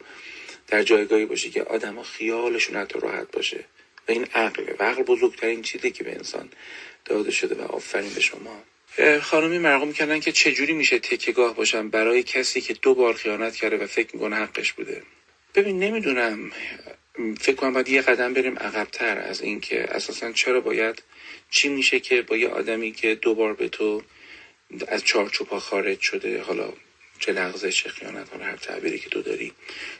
در 0.66 0.82
جایگاهی 0.82 1.26
باشی 1.26 1.50
که 1.50 1.62
آدم 1.62 1.94
ها 1.94 2.02
خیالشون 2.02 2.76
حتی 2.76 3.00
راحت 3.00 3.30
باشه. 3.30 3.64
و 4.08 4.12
این 4.12 4.24
عقله. 4.34 4.76
و 4.78 4.82
عقل 4.82 5.02
بزرگترین 5.02 5.62
چیزی 5.62 5.90
که 5.90 6.04
به 6.04 6.12
انسان 6.12 6.48
داده 7.04 7.30
شده 7.30 7.54
و 7.54 7.62
آفرین 7.62 8.10
به 8.14 8.20
شما. 8.20 8.62
خانمی 9.22 9.58
مرقوم 9.58 9.92
کردن 9.92 10.20
که 10.20 10.32
چجوری 10.32 10.72
میشه 10.72 10.98
تکیگاه 10.98 11.56
باشم 11.56 11.88
برای 11.88 12.22
کسی 12.22 12.60
که 12.60 12.74
دو 12.74 12.94
بار 12.94 13.14
خیانت 13.14 13.56
کرده 13.56 13.76
و 13.76 13.86
فکر 13.86 14.16
می‌کنه 14.16 14.36
حقش 14.36 14.72
بوده؟ 14.72 15.02
ببین 15.54 15.78
نمی‌دونم. 15.78 16.52
فکر 17.40 17.56
کنم 17.56 17.72
باید 17.72 17.88
یه 17.88 18.02
قدم 18.02 18.34
بریم 18.34 18.58
عقبتر 18.58 19.18
از 19.18 19.40
اینکه 19.40 19.82
اساسا 19.84 20.32
چرا 20.32 20.60
باید 20.60 21.02
چی 21.50 21.68
میشه 21.68 22.00
که 22.00 22.22
با 22.22 22.36
یه 22.36 22.48
آدمی 22.48 22.92
که 22.92 23.14
دوبار 23.14 23.54
به 23.54 23.68
تو 23.68 24.02
از 24.88 25.04
چارچوب 25.04 25.48
ها 25.48 25.60
خارج 25.60 26.00
شده 26.00 26.42
حالا 26.42 26.72
چه 27.18 27.32
لغزه 27.32 27.72
چه 27.72 27.88
خیانت 27.88 28.32
حالا 28.32 28.44
هر 28.44 28.56
تعبیری 28.56 28.98
که 28.98 29.08
تو 29.08 29.22
داری 29.22 29.52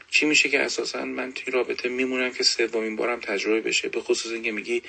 چی 0.09 0.25
میشه 0.25 0.49
که 0.49 0.59
اساسا 0.59 1.05
من 1.05 1.31
توی 1.31 1.53
رابطه 1.53 1.89
میمونم 1.89 2.31
که 2.31 2.43
سومین 2.43 2.95
بارم 2.95 3.19
تجربه 3.19 3.61
بشه 3.61 3.89
به 3.89 4.01
خصوص 4.01 4.31
اینکه 4.31 4.51
میگی 4.51 4.81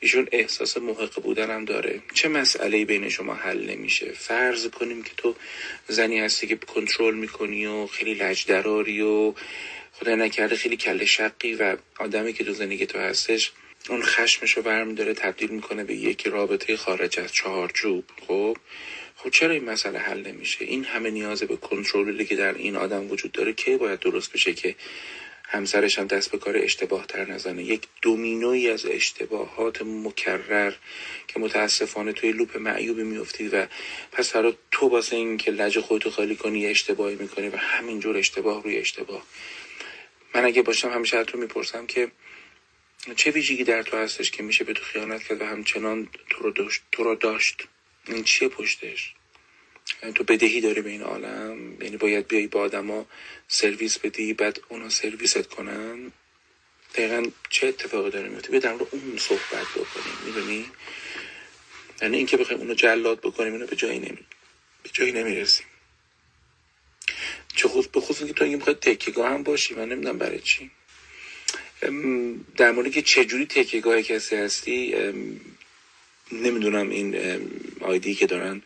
ایشون 0.00 0.28
احساس 0.32 0.76
محق 0.76 1.22
بودنم 1.22 1.64
داره. 1.64 2.02
چه 2.14 2.28
مسئله 2.28 2.84
بین 2.84 3.08
شما 3.08 3.34
حل 3.34 3.70
نمیشه؟ 3.70 4.12
فرض 4.12 4.68
کنیم 4.68 5.02
که 5.02 5.10
تو 5.16 5.34
زنی 5.88 6.20
هستی 6.20 6.46
که 6.46 6.56
کنترل 6.56 7.14
می‌کنی 7.14 7.66
و 7.66 7.86
خیلی 7.86 8.14
لجدراری 8.14 9.00
و 9.00 9.34
خدا 10.02 10.14
نکرده 10.14 10.56
خیلی 10.56 10.76
کله 10.76 11.04
شقی 11.04 11.54
و 11.54 11.76
آدمی 11.98 12.32
که 12.32 12.44
تو 12.44 12.52
زندگی 12.52 12.86
تو 12.86 12.98
هستش 12.98 13.52
اون 13.88 14.02
خشمش 14.02 14.52
رو 14.56 14.62
برمیداره 14.62 15.14
تبدیل 15.14 15.50
می‌کنه 15.50 15.84
به 15.84 15.94
یک 15.94 16.26
رابطه 16.26 16.76
خارج 16.76 17.20
از 17.20 17.32
چهارچوب. 17.32 18.04
خب؟ 18.26 18.56
خب 19.16 19.30
چرا 19.30 19.50
این 19.50 19.64
مسئله 19.64 19.98
حل 19.98 20.26
نمیشه؟ 20.26 20.64
این 20.64 20.84
همه 20.84 21.10
نیاز 21.10 21.42
به 21.42 21.56
کنترلی 21.56 22.24
که 22.24 22.36
در 22.36 22.54
این 22.54 22.76
آدم 22.76 23.10
وجود 23.10 23.32
داره 23.32 23.52
که 23.52 23.76
باید 23.76 24.00
درست 24.00 24.32
بشه 24.32 24.54
که 24.54 24.74
همسرش 25.48 25.98
هم 25.98 26.06
دست 26.06 26.30
به 26.30 26.38
کار 26.38 26.56
اشتباه 26.56 27.06
تر 27.06 27.30
نزنه؟ 27.30 27.64
یک 27.64 27.82
دومینوی 28.02 28.70
از 28.70 28.86
اشتباهات 28.86 29.82
مکرر 29.82 30.72
که 31.28 31.40
متاسفانه 31.40 32.12
توی 32.12 32.32
لوپ 32.32 32.56
معیوبی 32.56 33.02
میفتی 33.02 33.48
و 33.48 33.66
پس 34.12 34.32
برای 34.32 34.54
تو 34.70 34.88
واسه 34.88 35.16
این 35.16 35.36
که 35.36 35.50
لج 35.50 35.80
خودتو 35.80 36.10
خالی 36.10 36.36
کنی 36.36 36.66
اشتباهی 36.66 37.16
می‌کنی 37.16 37.48
و 37.48 37.56
همینجور 37.56 38.16
اشتباه 38.16 38.62
روی 38.62 38.78
اشتباه. 38.78 39.22
من 40.34 40.44
اگه 40.44 40.62
باشم 40.62 40.90
همیشه 40.90 41.18
رو 41.20 41.40
می‌پرسم 41.40 41.86
که 41.86 42.12
چه 43.16 43.30
ویژگی 43.30 43.64
در 43.64 43.82
تو 43.82 43.96
هستش 43.96 44.30
که 44.30 44.42
میشه 44.42 44.64
به 44.64 44.72
تو 44.72 44.84
خیانت 44.84 45.22
کرد 45.22 45.40
و 45.40 45.44
همچنان 45.44 46.08
تو 46.30 46.42
رو 46.42 46.50
داشت, 46.50 46.82
تو 46.92 47.04
رو 47.04 47.14
داشت. 47.14 47.62
این 48.06 48.24
چیه 48.24 48.48
پشتش؟ 48.48 49.14
یعنی 50.02 50.14
تو 50.14 50.24
بدهی 50.24 50.60
داری 50.60 50.80
به 50.80 50.90
این 50.90 51.02
عالم؟ 51.02 51.82
یعنی 51.82 51.96
باید 51.96 52.28
بیای 52.28 52.46
با 52.46 52.60
آدما 52.60 53.06
سرویس 53.48 53.98
بدی 53.98 54.32
بعد 54.32 54.60
اونا 54.68 54.88
سرویست 54.88 55.46
کنن؟ 55.48 56.12
دقیقا 56.94 57.26
چه 57.50 57.66
اتفاقی 57.66 58.10
داره 58.10 58.28
میفته؟ 58.28 58.50
بیا 58.50 58.60
در 58.60 58.70
اون 58.72 59.18
صحبت 59.18 59.66
بکنیم. 59.76 60.14
می‌دونی؟ 60.26 60.70
یعنی 62.02 62.16
اینکه 62.16 62.36
بخوایم 62.36 62.60
اونو 62.60 62.74
جلاد 62.74 63.20
بکنیم 63.20 63.52
اینو 63.52 63.66
به 63.66 63.76
جایی 63.76 63.98
نمی 63.98 64.26
به 64.82 64.90
جایی 64.92 65.12
نمی‌رسیم. 65.12 65.66
چه 67.62 67.68
خود 67.68 67.92
به 67.92 68.00
خصوص 68.00 68.26
که 68.26 68.32
تو 68.32 68.44
اگه 68.44 68.56
می‌خواد 68.56 68.78
تکیگاه 68.78 69.30
هم 69.30 69.42
باشی 69.42 69.74
من 69.74 69.88
نمی‌دونم 69.88 70.18
برای 70.18 70.38
چی. 70.38 70.70
در 72.56 72.70
مورد 72.70 72.92
که 72.92 73.02
چجوری 73.02 73.46
تکیگاه 73.46 74.02
کسی 74.02 74.36
هستی 74.36 74.94
نمی‌دونم 76.32 76.90
این 76.90 77.16
آیدی 77.80 78.14
که 78.14 78.26
دارن 78.26 78.62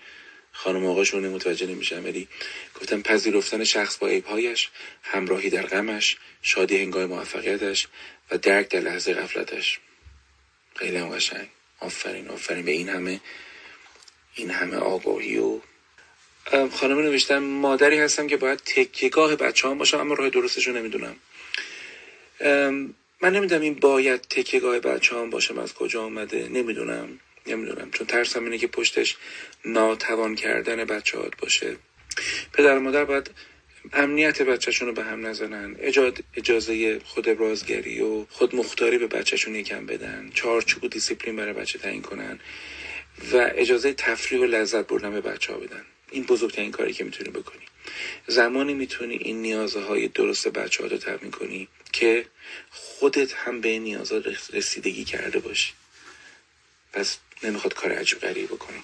خانم 0.53 0.87
آقاشون 0.87 1.29
متوجه 1.29 1.67
نمیشن 1.67 2.05
ولی 2.05 2.29
گفتم 2.75 3.03
پذیرفتن 3.03 3.65
شخص 3.65 3.97
با 3.99 4.09
عیبهایش 4.09 4.71
همراهی 5.03 5.51
در 5.51 5.67
غمش 5.67 6.17
شادی 6.43 6.77
هنگام 6.77 7.05
موفقیتش 7.05 7.89
و 8.31 8.39
درک 8.39 8.69
در 8.69 8.81
لحظه 8.81 9.15
غفلتش. 9.15 9.79
خیلی 10.77 10.97
هم 10.97 11.09
قشنگ. 11.09 11.49
آفرین 11.81 12.29
آفرین. 12.29 12.65
به 12.65 12.71
این 12.71 12.89
همه 12.89 13.21
این 14.35 14.51
همه 14.51 14.77
آگاهی 14.77 15.39
و 15.39 15.61
خانم 16.51 16.99
نوشتم 16.99 17.39
مادری 17.39 17.99
هستم 17.99 18.27
که 18.27 18.37
باید 18.37 18.59
تکیگاه 18.59 19.37
بچه 19.37 19.69
هم 19.69 19.79
باشم 19.79 19.99
اما 19.99 20.15
راه 20.15 20.31
درستش 20.31 20.67
رو 20.67 20.77
نمی‌دونم 20.77 21.17
من 23.23 23.37
نمی‌دونم 23.37 23.63
این 23.63 23.75
باید 23.75 24.21
تکیگاه 24.21 24.81
بچه 24.81 25.17
هم 25.17 25.31
باشم 25.31 25.59
از 25.59 25.75
کجا 25.75 26.03
آمده 26.05 26.49
نمی‌دونم 26.49 27.21
نمی‌دونم. 27.47 27.91
چون 27.91 28.07
ترسم 28.07 28.45
اینه 28.45 28.59
که 28.59 28.67
پشتش 28.67 29.17
ناتوان 29.65 30.35
کردن 30.35 30.85
بچه 30.85 31.19
هات 31.19 31.37
باشه. 31.37 31.77
پدر 32.53 32.79
مادر 32.79 33.05
باید 33.05 33.31
امنیت 33.93 34.43
بچهشون 34.43 34.89
رو 34.89 34.95
به 34.95 35.05
هم 35.05 35.27
نزنن 35.27 35.77
اجازه 36.35 37.01
خود 37.05 37.29
ابرازگری 37.29 38.01
و 38.01 38.25
خود 38.31 38.55
مختاری 38.55 38.99
به 38.99 39.07
بچهشون 39.07 39.55
یکم 39.55 39.87
بدن 39.87 40.31
چارچوب 40.35 40.85
و 40.85 40.89
دیسیپلین 40.89 41.37
برای 41.37 41.53
بچه 41.53 41.79
تعیین 41.79 42.03
کنن 42.03 42.41
و 43.33 43.51
اجازه 43.55 43.93
تفریح 43.93 44.41
و 44.41 44.45
لذت 44.45 44.87
بردن 44.87 45.11
به 45.11 45.21
بچه 45.21 45.53
ها 45.53 45.59
بدن. 45.59 45.83
این 46.11 46.23
بزرگترین 46.23 46.71
کاری 46.71 46.93
که 46.93 47.05
می‌تونی 47.05 47.31
بکنی. 47.31 47.63
زمانی 48.27 48.75
می‌تونی 48.75 49.17
این 49.17 49.43
نیازهای 49.43 50.09
درست 50.09 50.49
بچه 50.49 50.83
ها 50.83 50.89
رو 50.89 50.97
تامین 50.97 51.31
کنی 51.31 51.69
که 51.93 52.27
خودت 52.71 53.33
هم 53.33 53.61
به 53.61 53.69
این 53.69 53.83
نیازها 53.83 54.23
رسیدگی 54.53 55.05
کرده 55.05 55.39
باشی. 55.39 55.73
پس 56.93 57.19
نمی‌خواد 57.43 57.75
کار 57.75 57.93
عجب 57.93 58.19
غریب 58.19 58.47
بکنی. 58.47 58.83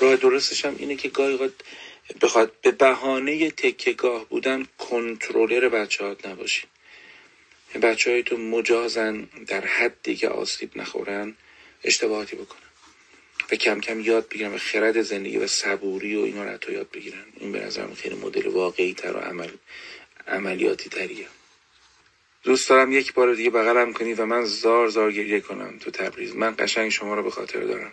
راه 0.00 0.16
درستش 0.16 0.64
هم 0.64 0.76
اینه 0.78 0.96
که 0.96 1.08
گاهی 1.08 1.50
بخواد 2.20 2.52
به 2.62 2.70
بهانه 2.70 3.50
تکهگاه 3.50 4.28
بودن 4.28 4.66
کنترلر 4.78 5.68
بچه 5.68 6.04
هات 6.04 6.26
نباشی. 6.26 6.62
بچه 7.82 8.10
های 8.10 8.22
تو 8.22 8.36
مجازن 8.36 9.28
در 9.46 9.66
حدی 9.66 10.16
که 10.16 10.28
آسیب 10.28 10.76
نخورن 10.76 11.34
اشتباهاتی 11.84 12.36
بکنن. 12.36 12.67
و 13.50 13.56
کم 13.56 13.80
کم 13.80 14.00
یاد 14.00 14.28
بگیرن 14.28 14.54
و 14.54 14.58
خرد 14.58 15.02
زندگی 15.02 15.38
و 15.38 15.46
صبوری 15.46 16.16
و 16.16 16.20
اینا 16.20 16.44
رو 16.44 16.50
حتی 16.50 16.72
یاد 16.72 16.90
بگیرن 16.90 17.24
این 17.36 17.52
به 17.52 17.60
نظرم 17.60 17.94
خیلی 17.94 18.14
مدل 18.14 18.46
واقعی 18.46 18.94
تر 18.94 19.12
و 19.16 19.18
عمل 19.18 19.50
عملیاتی 20.28 20.90
تریه 20.90 21.26
دوست 22.42 22.68
دارم 22.68 22.92
یک 22.92 23.14
بار 23.14 23.34
دیگه 23.34 23.50
بغلم 23.50 23.92
کنی 23.92 24.14
و 24.14 24.26
من 24.26 24.44
زار 24.44 24.88
زار 24.88 25.12
گریه 25.12 25.40
کنم 25.40 25.78
تو 25.78 25.90
تبریز. 25.90 26.34
من 26.36 26.54
قشنگ 26.58 26.88
شما 26.88 27.14
رو 27.14 27.22
به 27.22 27.30
خاطر 27.30 27.60
دارم. 27.60 27.92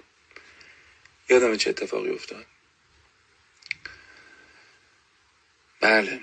یادم 1.30 1.56
چه 1.56 1.70
اتفاقی 1.70 2.10
افتاد؟ 2.10 2.46
بله. 5.82 6.20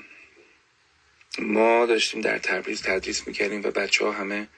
ما 1.38 1.86
داشتیم 1.86 2.20
در 2.20 2.38
تبریز 2.38 2.82
تدریس 2.82 3.26
می‌کردیم 3.26 3.60
و 3.62 3.70
بچه 3.70 4.04
ها 4.04 4.12
همه 4.12 4.48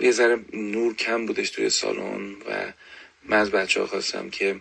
یه 0.00 0.10
ذره 0.10 0.44
نور 0.52 0.94
کم 0.94 1.26
بودش 1.26 1.50
توی 1.50 1.70
سالن 1.70 2.32
و 2.32 2.72
من 3.24 3.36
از 3.36 3.50
بچه 3.50 3.80
ها 3.80 3.86
خواستم 3.86 4.30
که 4.30 4.60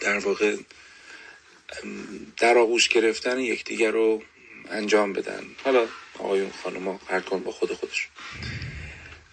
در 0.00 0.18
واقع 0.18 0.56
در 2.36 2.58
آغوش 2.58 2.88
گرفتن 2.88 3.40
یکدیگر 3.40 3.90
رو 3.90 4.22
انجام 4.70 5.12
بدن. 5.12 5.46
حالا 5.64 5.86
آقایون 6.18 6.50
خانم 6.62 7.00
هر 7.08 7.20
کن 7.20 7.40
با 7.40 7.52
خود 7.52 7.72
خودش 7.72 8.08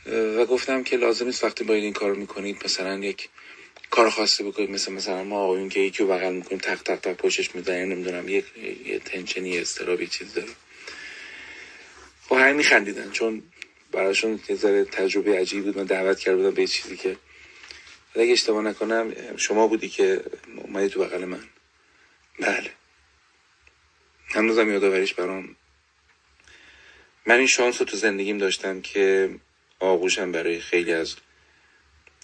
و 0.05 0.45
گفتم 0.45 0.83
که 0.83 0.97
لازم 0.97 1.25
نیست 1.25 1.43
وقتی 1.43 1.63
باید 1.63 1.83
این 1.83 1.93
کار 1.93 2.13
می‌کنید 2.13 2.65
مثلا 2.65 2.97
یک 2.97 3.29
کار 3.89 4.09
خاصی 4.09 4.43
بکنید 4.43 4.69
مثل 4.69 4.91
مثلا 4.91 5.23
ما 5.23 5.39
آقایون 5.39 5.69
که 5.69 5.79
یکی 5.79 6.03
رو 6.03 6.09
بغل 6.09 6.33
می‌کنیم 6.33 6.59
تق 6.59 6.83
تق 6.83 6.99
تق 6.99 7.13
پشتش 7.13 7.55
می‌زنیم 7.55 7.91
نمی‌دونم 7.91 8.29
یک 8.29 8.45
یه 8.85 8.99
تنشنی 8.99 9.57
استرابی 9.57 10.07
چیز 10.07 10.33
داره. 10.33 10.47
خب 12.29 12.35
همه 12.35 12.53
میخندیدن 12.53 13.11
چون 13.11 13.43
براشون 13.91 14.39
یه 14.49 14.55
ذره 14.55 14.85
تجربه 14.85 15.39
عجیب 15.39 15.63
بود. 15.63 15.77
من 15.77 15.83
دعوت 15.83 16.19
کرده 16.19 16.37
بودم 16.37 16.51
به 16.51 16.67
چیزی 16.67 16.97
که 16.97 17.17
اگه 18.19 18.31
اشتباه 18.31 18.63
نکنم 18.63 19.13
شما 19.37 19.67
بودی 19.67 19.89
که 19.89 20.23
اومدی 20.57 20.89
تو 20.89 20.99
بغل 20.99 21.25
من. 21.25 21.43
بله. 22.39 22.71
هنوزم 24.27 24.71
یادآوریش 24.71 25.13
برام. 25.13 25.55
من 27.25 27.37
این 27.37 27.47
شانس 27.47 27.79
رو 27.79 27.85
تو 27.85 27.97
زندگیم 27.97 28.37
داشتم 28.37 28.81
که 28.81 29.29
آغوشم 29.79 30.31
برای 30.31 30.59
خیلی 30.59 30.93
از 30.93 31.15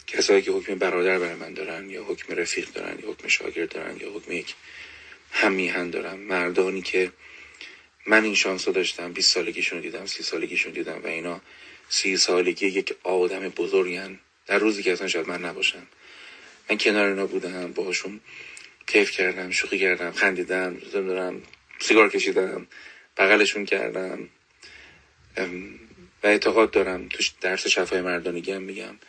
کسایی 0.07 0.41
که 0.41 0.51
حکم 0.51 0.75
برادر 0.75 1.19
برای 1.19 1.35
من 1.35 1.53
دارن 1.53 1.89
یا 1.89 2.03
حکم 2.03 2.35
رفیق 2.35 2.73
دارن 2.73 2.99
یا 2.99 3.11
حکم 3.11 3.27
شاگرد 3.27 3.69
دارن 3.69 3.97
یا 3.97 4.11
حکم 4.13 4.31
یک 4.31 4.55
همیهن 5.31 5.89
دارن. 5.89 6.15
مردانی 6.15 6.81
که 6.81 7.11
من 8.07 8.23
این 8.23 8.35
شانس 8.35 8.67
رو 8.67 8.73
داشتم 8.73 9.13
20 9.13 9.33
سالگیشون 9.33 9.79
دیدم 9.79 10.05
سی 10.05 10.23
سالگیشون 10.23 10.73
دیدم 10.73 11.01
و 11.03 11.07
اینا. 11.07 11.41
سی 11.89 12.17
سالگی 12.17 12.67
یک 12.67 12.95
آدم 13.03 13.49
بزرگن. 13.49 14.19
در 14.45 14.57
روزی 14.57 14.83
که 14.83 14.93
اصلا 14.93 15.07
شاید 15.07 15.27
من 15.27 15.45
نباشم. 15.45 15.87
من 16.69 16.77
کنار 16.77 17.07
اینا 17.07 17.25
بودم 17.27 17.73
باهاشون 17.73 18.19
کیف 18.87 19.11
کردم 19.11 19.51
شوخی 19.51 19.79
کردم 19.79 20.11
خندیدم 20.11 20.77
دارم 20.77 21.41
سیگار 21.79 22.09
کشیدم 22.09 22.67
بغلشون 23.17 23.65
کردم. 23.65 24.29
و 26.23 26.27
اعتقاد 26.27 26.71
دارم 26.71 27.07
تو 27.07 27.23
درس 27.41 27.67
شفای 27.67 28.01
مردانگی 28.01 28.51
هم 28.51 28.61
میگم. 28.61 28.99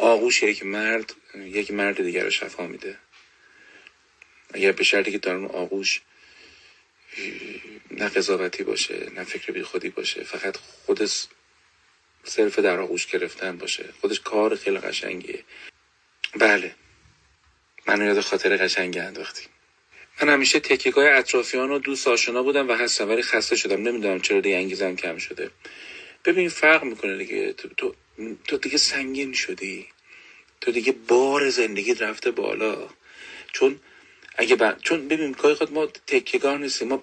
آغوش 0.00 0.42
یک 0.42 0.64
مرد 0.64 1.12
یک 1.34 1.70
مرد 1.70 2.02
دیگر 2.02 2.24
رو 2.24 2.30
شفا 2.30 2.66
میده. 2.66 2.98
اگر 4.54 4.72
به 4.72 4.84
شرطی 4.84 5.12
که 5.12 5.18
دارم 5.18 5.46
آغوش 5.46 6.02
نه 7.90 8.08
قضاوتی 8.08 8.62
باشه 8.62 9.10
نه 9.16 9.24
فکر 9.24 9.52
بی 9.52 9.62
خودی 9.62 9.88
باشه 9.88 10.24
فقط 10.24 10.56
خود 10.56 11.02
صرف 12.24 12.58
در 12.58 12.80
آغوش 12.80 13.06
گرفتن 13.06 13.58
باشه. 13.58 13.84
خودش 14.00 14.20
کار 14.20 14.56
خیلی 14.56 14.78
قشنگیه. 14.78 15.44
بله. 16.36 16.74
منو 17.86 18.04
یاد 18.04 18.20
خاطر 18.20 18.56
قشنگی 18.56 18.98
انداختیم. 18.98 19.48
من 20.22 20.28
همیشه 20.28 20.60
تکیگاه 20.60 21.06
اطرافیان 21.10 21.70
و 21.70 21.78
دوست 21.78 22.08
آشنا 22.08 22.42
بودم 22.42 22.68
و 22.68 22.72
هستم 22.72 23.08
ولی 23.08 23.22
خسته 23.22 23.56
شدم. 23.56 23.82
نمی‌دونم 23.82 24.20
چرا 24.20 24.40
دیگه 24.40 24.56
انگیزم 24.56 24.96
کم 24.96 25.18
شده. 25.18 25.50
ببین 26.24 26.48
فرق 26.48 26.84
می‌کنه 26.84 27.18
دیگه. 27.18 27.52
تو, 27.52 27.68
تو, 27.68 27.94
تو 28.48 28.56
دیگه 28.56 28.78
سنگین 28.78 29.32
شدی. 29.32 29.88
تو 30.60 30.72
دیگه 30.72 30.92
بار 30.92 31.50
زندگی 31.50 31.94
رفته 31.94 32.30
بالا. 32.30 32.88
چون 33.52 33.80
اگه 34.36 34.56
با... 34.56 34.72
چون 34.72 35.08
ببین 35.08 35.34
کاری 35.34 35.54
خود 35.54 35.72
ما 35.72 35.86
تکیگاه 35.86 36.58
نیستیم. 36.58 36.88
ما 36.88 37.02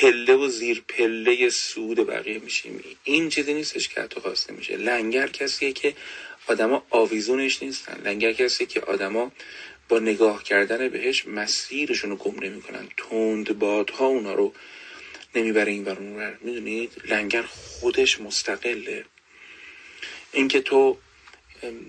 پله 0.00 0.34
و 0.34 0.48
زیر 0.48 0.82
پله 0.88 1.50
سود 1.50 2.06
بقیه 2.06 2.38
میشیم 2.38 2.84
این 3.04 3.28
چیزی 3.28 3.54
نیستش 3.54 3.88
که 3.88 4.00
حتی 4.00 4.20
خواسته 4.20 4.52
میشه. 4.52 4.76
لنگر 4.76 5.26
کسیه 5.26 5.72
که 5.72 5.94
آدما 6.46 6.86
آویزونش 6.90 7.62
نیستن. 7.62 8.00
لنگر 8.04 8.32
کسیه 8.32 8.66
که 8.66 8.80
آدما 8.80 9.32
با 9.88 9.98
نگاه 9.98 10.42
کردن 10.42 10.88
بهش 10.88 11.26
مسیرشون 11.26 12.10
رو 12.10 12.16
گم 12.16 12.44
نمی‌کنن. 12.44 12.88
تند 12.96 13.58
بادها 13.58 14.06
اونا 14.06 14.34
رو 14.34 14.52
نمی‌بره 15.34 15.72
این 15.72 15.84
ور. 15.84 16.38
می‌دونید؟ 16.40 16.92
لنگر 17.04 17.42
خودش 17.42 18.20
مستقله. 18.20 19.04
اینکه 20.32 20.60
تو 20.60 20.98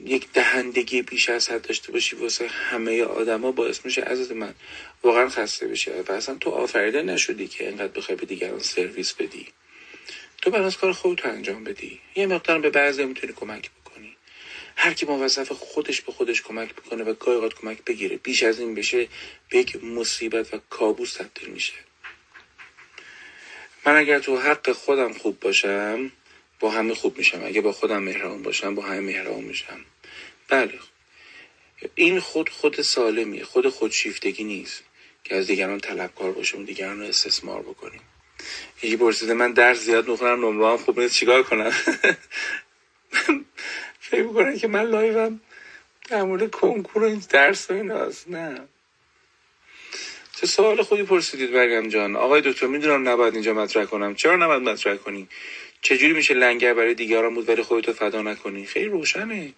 یک 0.06 0.32
دهندگی 0.34 1.02
بیش 1.02 1.30
از 1.30 1.50
حد 1.50 1.62
داشته 1.62 1.92
باشی 1.92 2.16
واسه 2.16 2.48
همه 2.48 3.04
آدما 3.04 3.52
باعث 3.52 3.86
میشه 3.86 4.02
عزیز 4.02 4.32
من 4.32 4.54
واقعا 5.04 5.30
خسته 5.30 5.68
بشه 5.68 6.04
و 6.08 6.12
اصلا 6.12 6.36
تو 6.36 6.50
آفریده 6.50 7.02
نشدی 7.02 7.48
که 7.48 7.68
اینقدر 7.68 7.88
بخوای 7.88 8.16
به 8.16 8.26
دیگران 8.26 8.60
سرویس 8.60 9.14
بدی. 9.14 9.48
تو 10.42 10.52
برای 10.52 10.72
کار 10.72 10.94
خودت 10.94 11.26
انجام 11.26 11.64
بدی. 11.64 12.00
یه 12.16 12.26
مقدار 12.26 12.60
به 12.60 12.70
بعضی 12.70 13.06
می‌تونی 13.06 13.34
کمک 13.34 13.70
بکنی. 13.72 14.16
هر 14.76 14.94
کی 14.94 15.06
موظف 15.06 15.52
خودش 15.52 16.02
به 16.02 16.12
خودش 16.12 16.42
کمک 16.42 16.76
بکنه 16.76 17.04
و 17.04 17.14
گاهی 17.14 17.50
کمک 17.50 17.84
بگیره 17.84 18.18
بیش 18.18 18.44
از 18.44 18.60
این 18.60 18.76
بشه 18.76 19.08
به 19.50 19.58
یک 19.58 19.84
مصیبت 19.84 20.54
و 20.54 20.60
کابوس 20.70 21.14
تبدیل 21.14 21.50
میشه. 21.50 21.74
من 23.86 23.96
اگر 23.96 24.20
تو 24.20 24.38
حق 24.38 24.72
خودم 24.72 25.14
خوب 25.14 25.40
باشم 25.40 26.12
با 26.62 26.72
همه 26.72 26.96
خوب 26.96 27.20
میشم. 27.20 27.42
اگه 27.46 27.62
با 27.62 27.74
خودم 27.74 28.04
مهربان 28.04 28.44
باشم 28.44 28.76
با 28.76 28.84
همه 28.84 29.02
مهربان 29.02 29.44
میشم. 29.44 29.86
بله. 30.50 30.80
این 31.96 32.20
خود 32.20 32.50
خود 32.50 32.82
سالمیه 32.82 33.46
خود 33.46 33.70
خودشیفتگی 33.70 34.44
نیست 34.44 34.84
که 35.24 35.36
از 35.36 35.48
دیگران 35.48 35.80
طلبکار 35.80 36.32
باشیم 36.32 36.66
دیگران 36.66 37.00
رو 37.00 37.06
استثمار 37.06 37.62
بکنیم. 37.62 38.02
یکی 38.84 38.98
پرسیده 38.98 39.34
من 39.34 39.54
درس 39.54 39.80
زیاد 39.80 40.08
می‌خونم 40.08 40.46
نمره 40.46 40.68
هم 40.68 40.78
خوب 40.78 41.00
نیست 41.00 41.16
چیکار 41.16 41.44
کنم؟ 41.44 41.72
فکر 44.00 44.24
می‌کنم 44.24 44.58
که 44.58 44.68
من 44.68 44.84
لایوم 44.84 45.42
در 46.10 46.24
مورد 46.24 46.52
کنکور 46.52 47.04
این 47.04 47.24
درس 47.30 47.72
و 47.72 47.74
ایناست 47.74 48.30
نه. 48.30 48.68
چه 50.36 50.48
سوال 50.48 50.84
خوبی 50.84 51.04
پرسیدید 51.04 51.52
برگم 51.52 51.90
جان. 51.90 52.16
آقای 52.16 52.42
دکتر 52.42 52.68
می‌دونم 52.68 53.10
نباید 53.10 53.34
اینجا 53.34 53.54
مطرح 53.54 53.86
کنم. 53.86 54.16
چرا 54.16 54.36
نباید 54.36 54.62
مطرح 54.62 54.96
کنی؟ 54.96 55.28
چجوری 55.82 56.14
میشه 56.14 56.34
لنگر 56.34 56.74
برای 56.74 56.94
دیگران 56.94 57.36
بود 57.36 57.50
ولی 57.50 57.64
خودتو 57.64 57.94
فدا 57.94 58.22
نکنی؟ 58.22 58.66
خیلی 58.66 58.86
روشنه. 58.86 59.54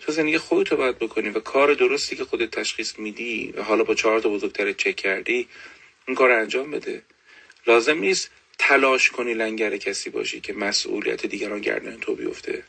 تو 0.00 0.12
زندگی 0.12 0.38
خودتو 0.38 0.76
باید 0.76 0.98
بکنی 0.98 1.28
و 1.28 1.40
کار 1.40 1.74
درستی 1.74 2.16
که 2.16 2.24
خودت 2.24 2.50
تشخیص 2.50 2.98
میدی 2.98 3.54
و 3.56 3.62
حالا 3.62 3.84
با 3.84 3.94
چهار 3.94 4.20
تا 4.20 4.28
بزرگتر 4.28 4.72
چک 4.72 4.96
کردی 4.96 5.48
این 6.08 6.16
کار 6.16 6.30
انجام 6.30 6.70
بده. 6.70 7.02
لازم 7.66 7.98
نیست 7.98 8.30
تلاش 8.58 9.10
کنی 9.10 9.34
لنگر 9.34 9.76
کسی 9.76 10.10
باشی 10.10 10.40
که 10.40 10.52
مسئولیت 10.52 11.26
دیگران 11.26 11.60
گردن 11.60 11.98
تو 11.98 12.14
بیفته. 12.14 12.64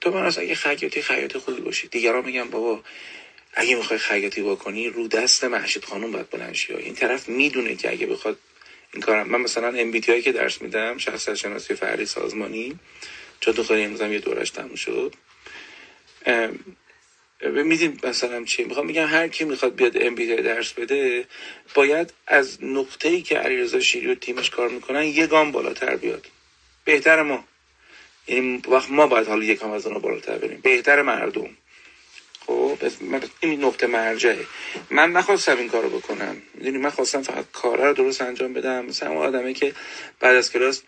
تو 0.00 0.12
من 0.12 0.26
از 0.26 0.38
اگه 0.38 0.54
خیاطی 0.54 1.02
خیاطی 1.02 1.38
خودی 1.38 1.60
باشی. 1.60 1.88
دیگران 1.88 2.24
میگن 2.24 2.44
بابا 2.50 2.84
اگه 3.54 3.76
می‌خوای 3.76 3.98
خیاطی 3.98 4.42
بکنی 4.42 4.88
رو 4.88 5.08
دست 5.08 5.44
محشید 5.44 5.84
خانم 5.84 6.12
باید 6.12 6.30
بلند 6.30 6.56
این 6.68 6.94
طرف 6.94 7.28
می‌دونه 7.28 7.76
که 7.76 7.90
اگه 7.90 8.06
بخواد 8.06 8.38
کارم 9.00 9.28
من 9.28 9.40
مثلا 9.40 9.68
ام 9.68 9.90
بی 9.90 10.00
که 10.00 10.32
درس 10.32 10.62
میدم 10.62 10.98
شخصیت 10.98 11.34
شناسی 11.34 11.74
فردی 11.74 12.06
سازمانی 12.06 12.78
چون 13.40 13.54
تو 13.54 13.64
خیلی 13.64 13.82
امروز 13.84 14.00
یه 14.00 14.18
دورش 14.18 14.50
تموم 14.50 14.74
شد. 14.74 15.14
میدیم 17.40 18.00
مثلا 18.04 18.44
چی؟ 18.44 18.64
می‌خوام 18.64 18.86
میگم 18.86 19.06
هر 19.06 19.28
کی 19.28 19.44
می‌خواد 19.44 19.74
بیاد 19.74 20.02
ام 20.02 20.14
بی 20.14 20.36
درس 20.36 20.72
بده 20.72 21.24
باید 21.74 22.12
از 22.26 22.64
نقطه 22.64 23.08
ای 23.08 23.22
که 23.22 23.38
علیرضا 23.38 23.80
شیری 23.80 24.06
و 24.06 24.14
تیمش 24.14 24.50
کار 24.50 24.68
می‌کنن 24.68 25.04
یه 25.04 25.26
گام 25.26 25.52
بالاتر 25.52 25.96
بیاد. 25.96 26.26
بهتر 26.84 27.22
ما. 27.22 27.44
یعنی 28.28 28.62
وقت 28.68 28.90
ما 28.90 29.06
باید 29.06 29.26
حالا 29.26 29.44
یکم 29.44 29.70
از 29.70 29.86
اونها 29.86 30.00
بالاتر 30.00 30.38
بریم. 30.38 30.60
بهتر 30.60 31.02
مردم. 31.02 31.50
خب 32.46 32.78
این 33.40 33.64
نقطه 33.64 33.86
مرجعه. 33.86 34.46
من 34.90 35.12
نخواستم 35.12 35.58
این 35.58 35.68
کارو 35.68 35.88
بکنم. 35.88 36.36
می‌دونی 36.54 36.78
من 36.78 36.90
خواستم 36.90 37.22
فقط 37.22 37.44
کارا 37.52 37.88
رو 37.88 37.94
درست 37.94 38.22
انجام 38.22 38.52
بدم. 38.52 38.84
مثلا 38.84 39.10
اون 39.10 39.26
آدمی 39.26 39.54
که 39.54 39.72
بعد 40.20 40.36
از 40.36 40.52
کلاس 40.52 40.82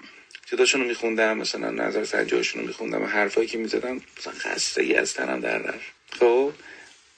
جداشون 0.47 0.81
رو 0.81 0.87
میخوندم 0.89 1.39
مثلا 1.39 1.71
نظر 1.71 2.05
سنجاشون 2.05 2.65
میخوندم 2.65 3.03
و 3.03 3.07
حرفایی 3.07 3.47
که 3.47 3.59
می‌زدم 3.59 4.01
مثلا 4.19 4.33
خسته 4.33 4.83
ای 4.83 4.95
از 4.95 5.15
تنم 5.15 5.41
در 5.41 5.59
رفت. 5.59 5.93
خب 6.19 6.53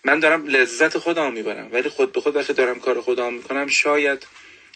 من 0.04 0.20
دارم 0.20 0.46
لذت 0.46 0.98
خودم 0.98 1.32
می‌برم. 1.32 1.68
ولی 1.72 1.88
خود 1.88 2.12
به 2.12 2.20
خود 2.20 2.36
وقتی 2.36 2.52
دارم 2.52 2.80
کار 2.80 3.00
خودم 3.00 3.34
می‌کنم 3.34 3.66
شاید 3.66 4.26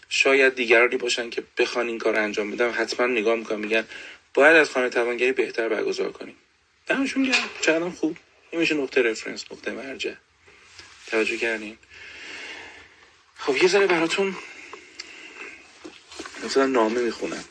شاید 0.09 0.55
دیگرانی 0.55 0.97
باشن 0.97 1.29
که 1.29 1.43
بخوان 1.57 1.87
این 1.87 1.97
کار 1.97 2.15
انجام 2.15 2.51
بدم 2.51 2.73
حتما 2.77 3.07
نگاه 3.07 3.35
می‌کنم 3.35 3.59
میگن 3.59 3.85
باید 4.33 4.55
از 4.55 4.69
خانه 4.69 4.89
توانگری 4.89 5.31
بهتر 5.31 5.69
برگزار 5.69 6.11
کنیم. 6.11 6.35
دمشون 6.87 7.23
گرم. 7.23 7.49
چقدر 7.61 7.89
خوب. 7.89 8.17
این 8.53 8.59
میشه 8.59 8.75
نقطه 8.75 9.01
رفرنس 9.01 9.45
نقطه 9.51 9.71
مرجع. 9.71 10.13
توجه 11.07 11.37
کردین؟ 11.37 11.77
خب 13.35 13.57
یه 13.57 13.67
ذره 13.67 13.87
براتون 13.87 14.35
مثلا 16.45 16.65
نامه 16.65 17.01
می‌خونم. 17.01 17.43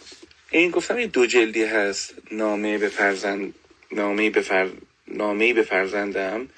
این 0.51 0.71
گفتم 0.71 0.97
این 0.97 1.09
دو 1.09 1.27
جلدی 1.27 1.65
هست. 1.65 2.15
نامه 2.31 2.79
به 2.79 2.89
فرزند 2.89 3.55
نامه 3.93 4.31
به 4.31 4.41
فر... 4.41 4.69
نامه 5.09 5.55
به 5.55 5.63
فرزندم 5.63 6.49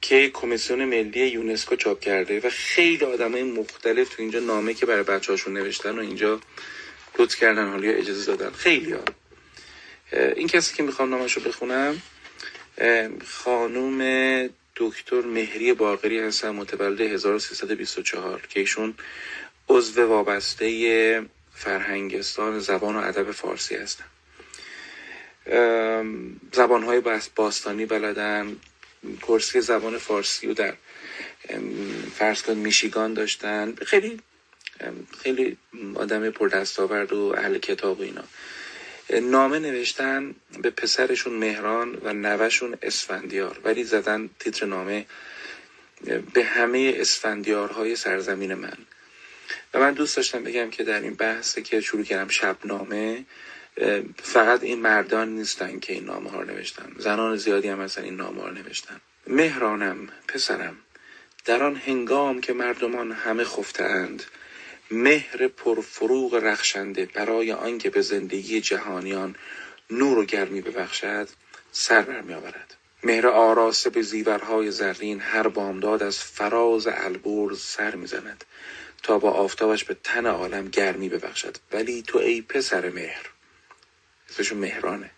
که 0.00 0.30
کمیسیون 0.30 0.84
ملی 0.84 1.26
یونسکو 1.26 1.76
چاپ 1.76 2.00
کرده 2.00 2.40
و 2.40 2.50
خیلی 2.50 3.04
آدمای 3.04 3.42
مختلف 3.42 4.08
تو 4.08 4.22
اینجا 4.22 4.40
نامه 4.40 4.74
که 4.74 4.86
برای 4.86 5.02
بچه 5.02 5.32
هاشون 5.32 5.52
نوشتن 5.52 5.98
و 5.98 6.00
اینجا 6.00 6.40
لطف 7.18 7.36
کردن 7.36 7.70
حالا 7.70 7.88
اجازه 7.88 8.36
دادن. 8.36 8.56
خیلی 8.56 8.92
ها. 8.92 9.04
این 10.12 10.48
کسی 10.48 10.74
که 10.74 10.82
می‌خوام 10.82 11.10
نامش 11.10 11.32
رو 11.32 11.42
بخونم 11.42 12.02
خانوم 13.26 14.00
دکتر 14.76 15.20
مهری 15.20 15.72
باقری 15.72 16.18
هستن 16.18 16.50
متولد 16.50 17.00
1324 17.00 18.40
که 18.48 18.60
ایشون 18.60 18.94
عضو 19.68 20.06
وابسته 20.06 21.26
فرهنگستان 21.54 22.58
زبان 22.58 22.96
و 22.96 22.98
ادب 22.98 23.30
فارسی 23.30 23.76
هستن. 23.76 24.04
زبانهای 26.52 27.02
باستانی 27.36 27.86
بلدن 27.86 28.56
کرسی 29.22 29.60
زبان 29.60 29.98
فارسی 29.98 30.46
رو 30.46 30.54
در 30.54 30.74
فرض 32.14 32.42
کن 32.42 32.54
میشیگان 32.54 33.14
داشتن. 33.14 33.74
خیلی 33.86 34.20
خیلی 35.22 35.56
آدم 35.94 36.30
پردستاورد 36.30 37.12
و 37.12 37.34
اهل 37.38 37.58
کتاب 37.58 38.00
و 38.00 38.02
اینا. 38.02 38.24
نامه 39.10 39.58
نوشتن 39.58 40.34
به 40.62 40.70
پسرشون 40.70 41.32
مهران 41.32 41.98
و 42.02 42.12
نوشون 42.12 42.76
اسفندیار 42.82 43.60
ولی 43.64 43.84
زدن 43.84 44.30
تیتر 44.38 44.66
نامه 44.66 45.06
به 46.32 46.44
همه 46.44 46.94
اسفندیارهای 46.96 47.96
سرزمین 47.96 48.54
من. 48.54 48.78
و 49.74 49.80
من 49.80 49.92
دوست 49.92 50.16
داشتم 50.16 50.44
بگم 50.44 50.70
که 50.70 50.84
در 50.84 51.00
این 51.00 51.14
بحث 51.14 51.58
که 51.58 51.80
شروع 51.80 52.04
کردم 52.04 52.28
شبنامه 52.28 53.24
فقط 54.22 54.62
این 54.62 54.80
مردان 54.80 55.28
نیستن 55.28 55.78
که 55.78 55.92
این 55.92 56.04
نامه 56.04 56.30
ها 56.30 56.40
رو 56.40 56.50
نوشتن. 56.50 56.92
زنان 56.98 57.36
زیادی 57.36 57.68
هم 57.68 57.78
مثلا 57.78 58.04
این 58.04 58.16
نامه 58.16 58.40
ها 58.40 58.48
رو 58.48 58.54
نوشتن. 58.54 59.00
مهرانم 59.26 60.08
پسرم 60.28 60.76
در 61.44 61.62
آن 61.62 61.76
هنگام 61.76 62.40
که 62.40 62.52
مردمان 62.52 63.12
همه 63.12 63.44
خفتند 63.44 64.22
مهر 64.94 65.48
پرفروغ 65.48 66.34
رخشنده 66.34 67.06
برای 67.06 67.52
آنکه 67.52 67.90
به 67.90 68.02
زندگی 68.02 68.60
جهانیان 68.60 69.36
نور 69.90 70.18
و 70.18 70.24
گرمی 70.24 70.60
ببخشد 70.60 71.28
سر 71.72 72.02
برمی 72.02 72.34
آورد 72.34 72.74
مهر 73.04 73.26
آراسته 73.26 73.90
به 73.90 74.02
زیورهای 74.02 74.70
زرین 74.70 75.20
هر 75.20 75.48
بامداد 75.48 76.02
از 76.02 76.18
فراز 76.18 76.86
البرز 76.86 77.60
سر 77.60 77.94
می‌زند 77.94 78.44
تا 79.02 79.18
با 79.18 79.30
آفتابش 79.30 79.84
به 79.84 79.96
تن 80.04 80.26
عالم 80.26 80.68
گرمی 80.68 81.08
ببخشد. 81.08 81.56
ولی 81.72 82.02
تو 82.02 82.18
ای 82.18 82.42
پسر 82.42 82.90
مهر 82.90 83.30
اسمشون 84.30 84.58
مهرانه. 84.58 85.10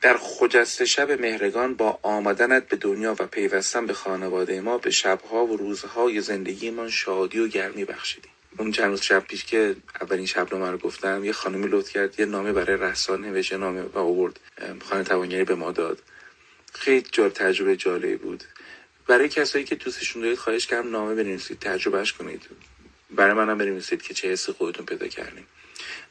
در 0.00 0.16
خجست 0.16 0.84
شب 0.84 1.12
مهرگان 1.12 1.74
با 1.74 1.98
آمدنت 2.02 2.68
به 2.68 2.76
دنیا 2.76 3.16
و 3.18 3.26
پیوستن 3.26 3.86
به 3.86 3.92
خانواده 3.92 4.60
ما 4.60 4.78
به 4.78 4.90
شبها 4.90 5.46
و 5.46 5.56
روزهای 5.56 6.20
زندگیمان 6.20 6.90
شادی 6.90 7.38
و 7.38 7.48
گرمی 7.48 7.84
بخشیدی 7.84 8.28
اون 8.58 8.72
چند 8.72 9.00
شب 9.00 9.24
پیش 9.24 9.44
که 9.44 9.76
اولین 10.00 10.26
شب 10.26 10.54
رو 10.54 10.78
گفتم 10.78 11.24
یه 11.24 11.32
خانمی 11.32 11.66
لطف 11.66 11.90
کرد 11.90 12.20
یه 12.20 12.26
نامه 12.26 12.52
برای 12.52 12.76
رسانه 12.76 13.28
نوشت 13.28 13.52
نامه 13.52 13.82
و 13.82 13.98
آورد. 13.98 14.40
خانه 14.84 15.04
توانگری 15.04 15.44
به 15.44 15.54
ما 15.54 15.72
داد. 15.72 16.02
خیلی 16.74 17.06
جال 17.12 17.30
تجربه 17.30 17.76
جالبی 17.76 18.16
بود. 18.16 18.44
برای 19.06 19.28
کسایی 19.28 19.64
که 19.64 19.74
دوستشون 19.74 20.22
دارید 20.22 20.38
خواهش 20.38 20.66
کردم 20.66 20.90
نامه 20.90 21.14
بنویسید 21.14 21.58
تجربهش 21.58 22.12
کنید. 22.12 22.42
برای 23.10 23.34
منم 23.34 23.58
بنویسید 23.58 24.02
که 24.02 24.14
چه 24.14 24.32
حسی 24.32 24.52
خودتون 24.52 24.86
پیدا 24.86 25.08
کردیم 25.08 25.46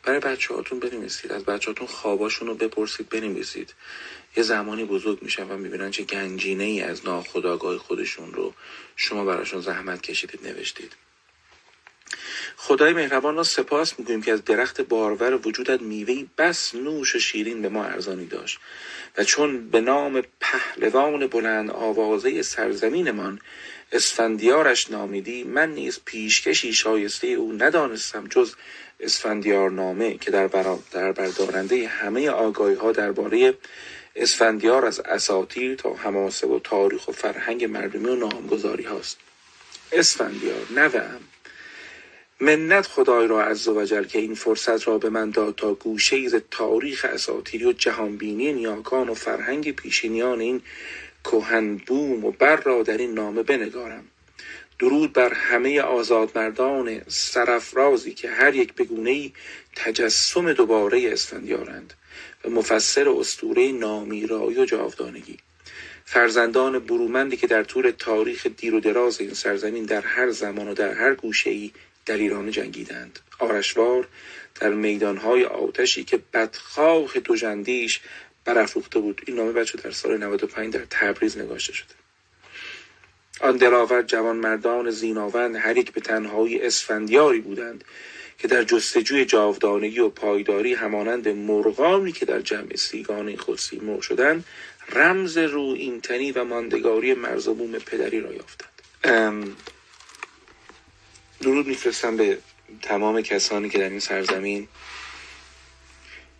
برای 0.04 0.20
بچه 0.20 0.54
هاتون 0.54 0.80
بنویسید. 0.80 1.32
از 1.32 1.46
بچه 1.46 1.72
هاتون 1.72 1.88
خواباشون 1.88 2.48
رو 2.48 2.56
بپرسید 2.56 3.10
بنویسید. 3.10 3.74
یه 4.38 4.44
زمانی 4.44 4.86
بزرگ 4.86 5.24
میشن 5.24 5.44
و 5.52 5.58
می‌بینن 5.58 5.92
چه 5.92 6.04
گنجینه 6.04 6.64
ای 6.64 6.82
از 6.82 7.06
ناخداگاه 7.06 7.78
خودشون 7.78 8.34
رو 8.34 8.54
شما 8.96 9.26
براشون 9.26 9.62
زحمت 9.62 10.02
کشیدید 10.02 10.48
نوشتید. 10.48 10.96
خدای 12.58 12.94
مهربان 12.94 13.36
را 13.36 13.44
سپاس 13.44 14.00
می‌گوییم 14.00 14.22
که 14.22 14.32
از 14.32 14.46
درخت 14.46 14.82
بارور 14.82 15.48
وجودت 15.48 15.82
میوهی 15.82 16.30
بس 16.38 16.76
نوش 16.76 17.16
شیرین 17.16 17.62
به 17.62 17.70
ما 17.70 17.84
ارزانی 17.84 18.26
داشت 18.26 18.60
و 19.18 19.24
چون 19.24 19.70
به 19.70 19.82
نام 19.82 20.24
پهلوان 20.40 21.28
بلند 21.28 21.72
آوازه 21.72 22.42
سرزمینمان 22.42 23.40
اسفندیارش 23.92 24.92
نامیدی 24.92 25.44
من 25.44 25.72
نیز 25.72 26.00
پیشکشی 26.06 26.74
شایسته 26.74 27.28
او 27.28 27.54
ندانستم 27.54 28.28
جز 28.28 28.54
اسفندیار 29.00 29.72
نامه 29.72 30.18
که 30.18 30.32
در, 30.32 30.48
در 30.92 31.12
بردارنده 31.12 31.88
همه 31.88 32.30
آگاهی 32.30 32.76
ها 32.76 32.92
درباره 32.92 33.54
اسفندیار 34.16 34.86
از 34.86 35.00
اساتیر 35.00 35.76
تا 35.76 35.94
حماسه 35.94 36.48
و 36.48 36.60
تاریخ 36.60 37.08
و 37.08 37.12
فرهنگ 37.12 37.66
مردمی 37.66 38.10
و 38.10 38.16
نامگذاری 38.16 38.84
هاست. 38.84 39.18
اسفندیار 39.92 40.68
نوهم 40.76 41.20
منت 42.44 42.88
خدای 42.88 43.28
را 43.28 43.44
عز 43.44 43.68
و 43.68 43.86
که 43.86 44.20
این 44.20 44.36
فرصت 44.36 44.88
را 44.88 44.98
به 44.98 45.10
من 45.10 45.30
داد 45.30 45.56
تا 45.56 45.74
گوشه 45.74 46.28
ز 46.28 46.36
تاریخ 46.52 47.06
اساتیری 47.10 47.66
و 47.66 47.72
جهانبینی 47.72 48.54
نیاکان 48.54 49.10
و 49.10 49.14
فرهنگ 49.14 49.76
پیشینیان 49.76 50.40
این 50.40 50.62
کهن 51.24 51.76
بوم 51.76 52.26
و 52.26 52.32
بر 52.32 52.56
را 52.56 52.84
در 52.84 52.98
این 52.98 53.14
نامه 53.14 53.44
بنگارم. 53.44 54.04
درود 54.80 55.14
بر 55.14 55.34
همه 55.34 55.82
آزادمردان 55.82 57.02
سرفرازی 57.08 58.14
که 58.14 58.30
هر 58.30 58.56
یک 58.56 58.74
بگونه 58.74 59.32
تجسم 59.76 60.54
دوباره 60.54 61.14
اسفندیارند 61.14 61.94
و 62.46 62.50
مفسر 62.50 63.10
اسطوره 63.10 63.72
نامیرایی 63.72 64.60
و 64.60 64.66
جاودانگی. 64.66 65.38
فرزندان 66.06 66.80
برومندی 66.80 67.38
که 67.38 67.48
در 67.48 67.64
طول 67.64 67.92
تاریخ 67.98 68.48
دیر 68.48 68.76
و 68.76 68.80
دراز 68.80 69.22
این 69.22 69.34
سرزمین 69.34 69.86
در 69.86 70.02
هر 70.02 70.32
زمان 70.32 70.68
و 70.68 70.74
در 70.74 70.94
هر 70.94 71.16
گوشه 71.16 71.50
ای 71.50 71.72
در 72.06 72.18
ایران 72.18 72.52
جنگیدند. 72.52 73.20
آرشوار 73.40 74.08
در 74.62 74.70
میدانهای 74.70 75.46
آتشی 75.46 76.04
که 76.04 76.20
بدخواه 76.34 77.20
دوجندیش 77.20 78.02
برافروخته 78.46 79.00
بود. 79.00 79.22
این 79.28 79.36
نامه 79.38 79.52
بچه 79.52 79.78
در 79.78 79.92
سال 79.92 80.18
95 80.18 80.74
در 80.74 80.86
تبریز 80.90 81.38
نگاشته 81.38 81.74
شده. 81.74 81.94
آن 83.40 83.58
دلاور 83.58 84.02
جوان 84.02 84.36
مردان 84.36 84.92
زیناوند 84.92 85.56
هر 85.56 85.78
یک 85.78 85.92
به 85.92 86.02
تنهایی 86.02 86.62
اسفندیاری 86.62 87.40
بودند 87.40 87.84
که 88.38 88.48
در 88.48 88.64
جستجوی 88.64 89.26
جاودانگی 89.26 90.00
و 90.00 90.10
پایداری 90.10 90.74
همانند 90.74 91.28
مرغانی 91.28 92.12
که 92.12 92.26
در 92.26 92.42
جمع 92.42 92.76
سیگان 92.76 93.36
خود 93.36 93.58
سیمرغ 93.58 94.02
شدند 94.02 94.46
رمز 94.90 95.38
رو 95.38 95.62
اینتنی 95.62 96.32
و 96.32 96.44
ماندگاری 96.44 97.14
مرزبوم 97.14 97.72
پدری 97.72 98.20
را 98.20 98.34
یافتند. 98.34 98.70
درود 101.44 101.68
میفرستم 101.68 102.18
به 102.18 102.38
تمام 102.82 103.22
کسانی 103.22 103.70
که 103.70 103.78
در 103.78 103.90
این 103.90 104.00
سرزمین 104.00 104.68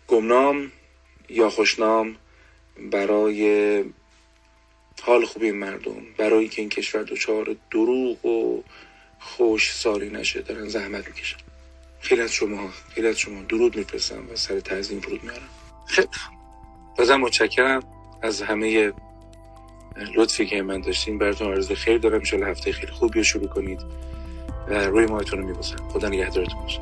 گمنام 0.08 0.72
یا 1.28 1.50
خوشنام 1.50 2.16
برای 2.92 3.84
حال 5.02 5.24
خوبی 5.24 5.50
مردم 5.50 6.02
برای 6.16 6.48
که 6.48 6.62
این 6.62 6.68
کشور 6.68 7.02
دچار 7.02 7.56
دروغ 7.70 8.24
و 8.24 8.62
خوش 9.20 9.72
سالی 9.72 10.10
نشه 10.10 10.40
دارن 10.40 10.68
زحمت 10.68 11.06
می‌کشن. 11.06 11.36
خیلی 12.00 12.20
از 12.20 12.32
شما 12.32 12.70
خیلی 12.94 13.06
از 13.06 13.18
شما 13.18 13.42
درود 13.42 13.76
میفرستم 13.76 14.30
و 14.32 14.36
سر 14.36 14.60
تعظیم 14.60 15.00
فرود 15.00 15.22
میارم 15.24 15.48
خیلی 15.86 16.08
بازم 16.98 17.16
متشکرم 17.16 17.82
از 18.22 18.42
همه 18.42 18.92
لطفی 20.16 20.46
که 20.46 20.62
من 20.62 20.80
داشتین 20.80 21.18
براتون 21.18 21.46
آرزو 21.46 21.74
خیر 21.74 21.98
دارم. 21.98 22.22
ان 22.32 22.42
هفته 22.42 22.72
خیلی 22.72 22.92
خوبی 22.92 23.18
رو 23.18 23.24
شروع 23.24 23.48
کنید. 23.48 23.80
و 24.68 24.74
روی 24.74 25.06
ماهتون 25.06 25.38
رو 25.38 25.46
میبوسم 25.46 25.76
خدا 25.92 26.08
نگهدارتون 26.08 26.62
باشه. 26.62 26.80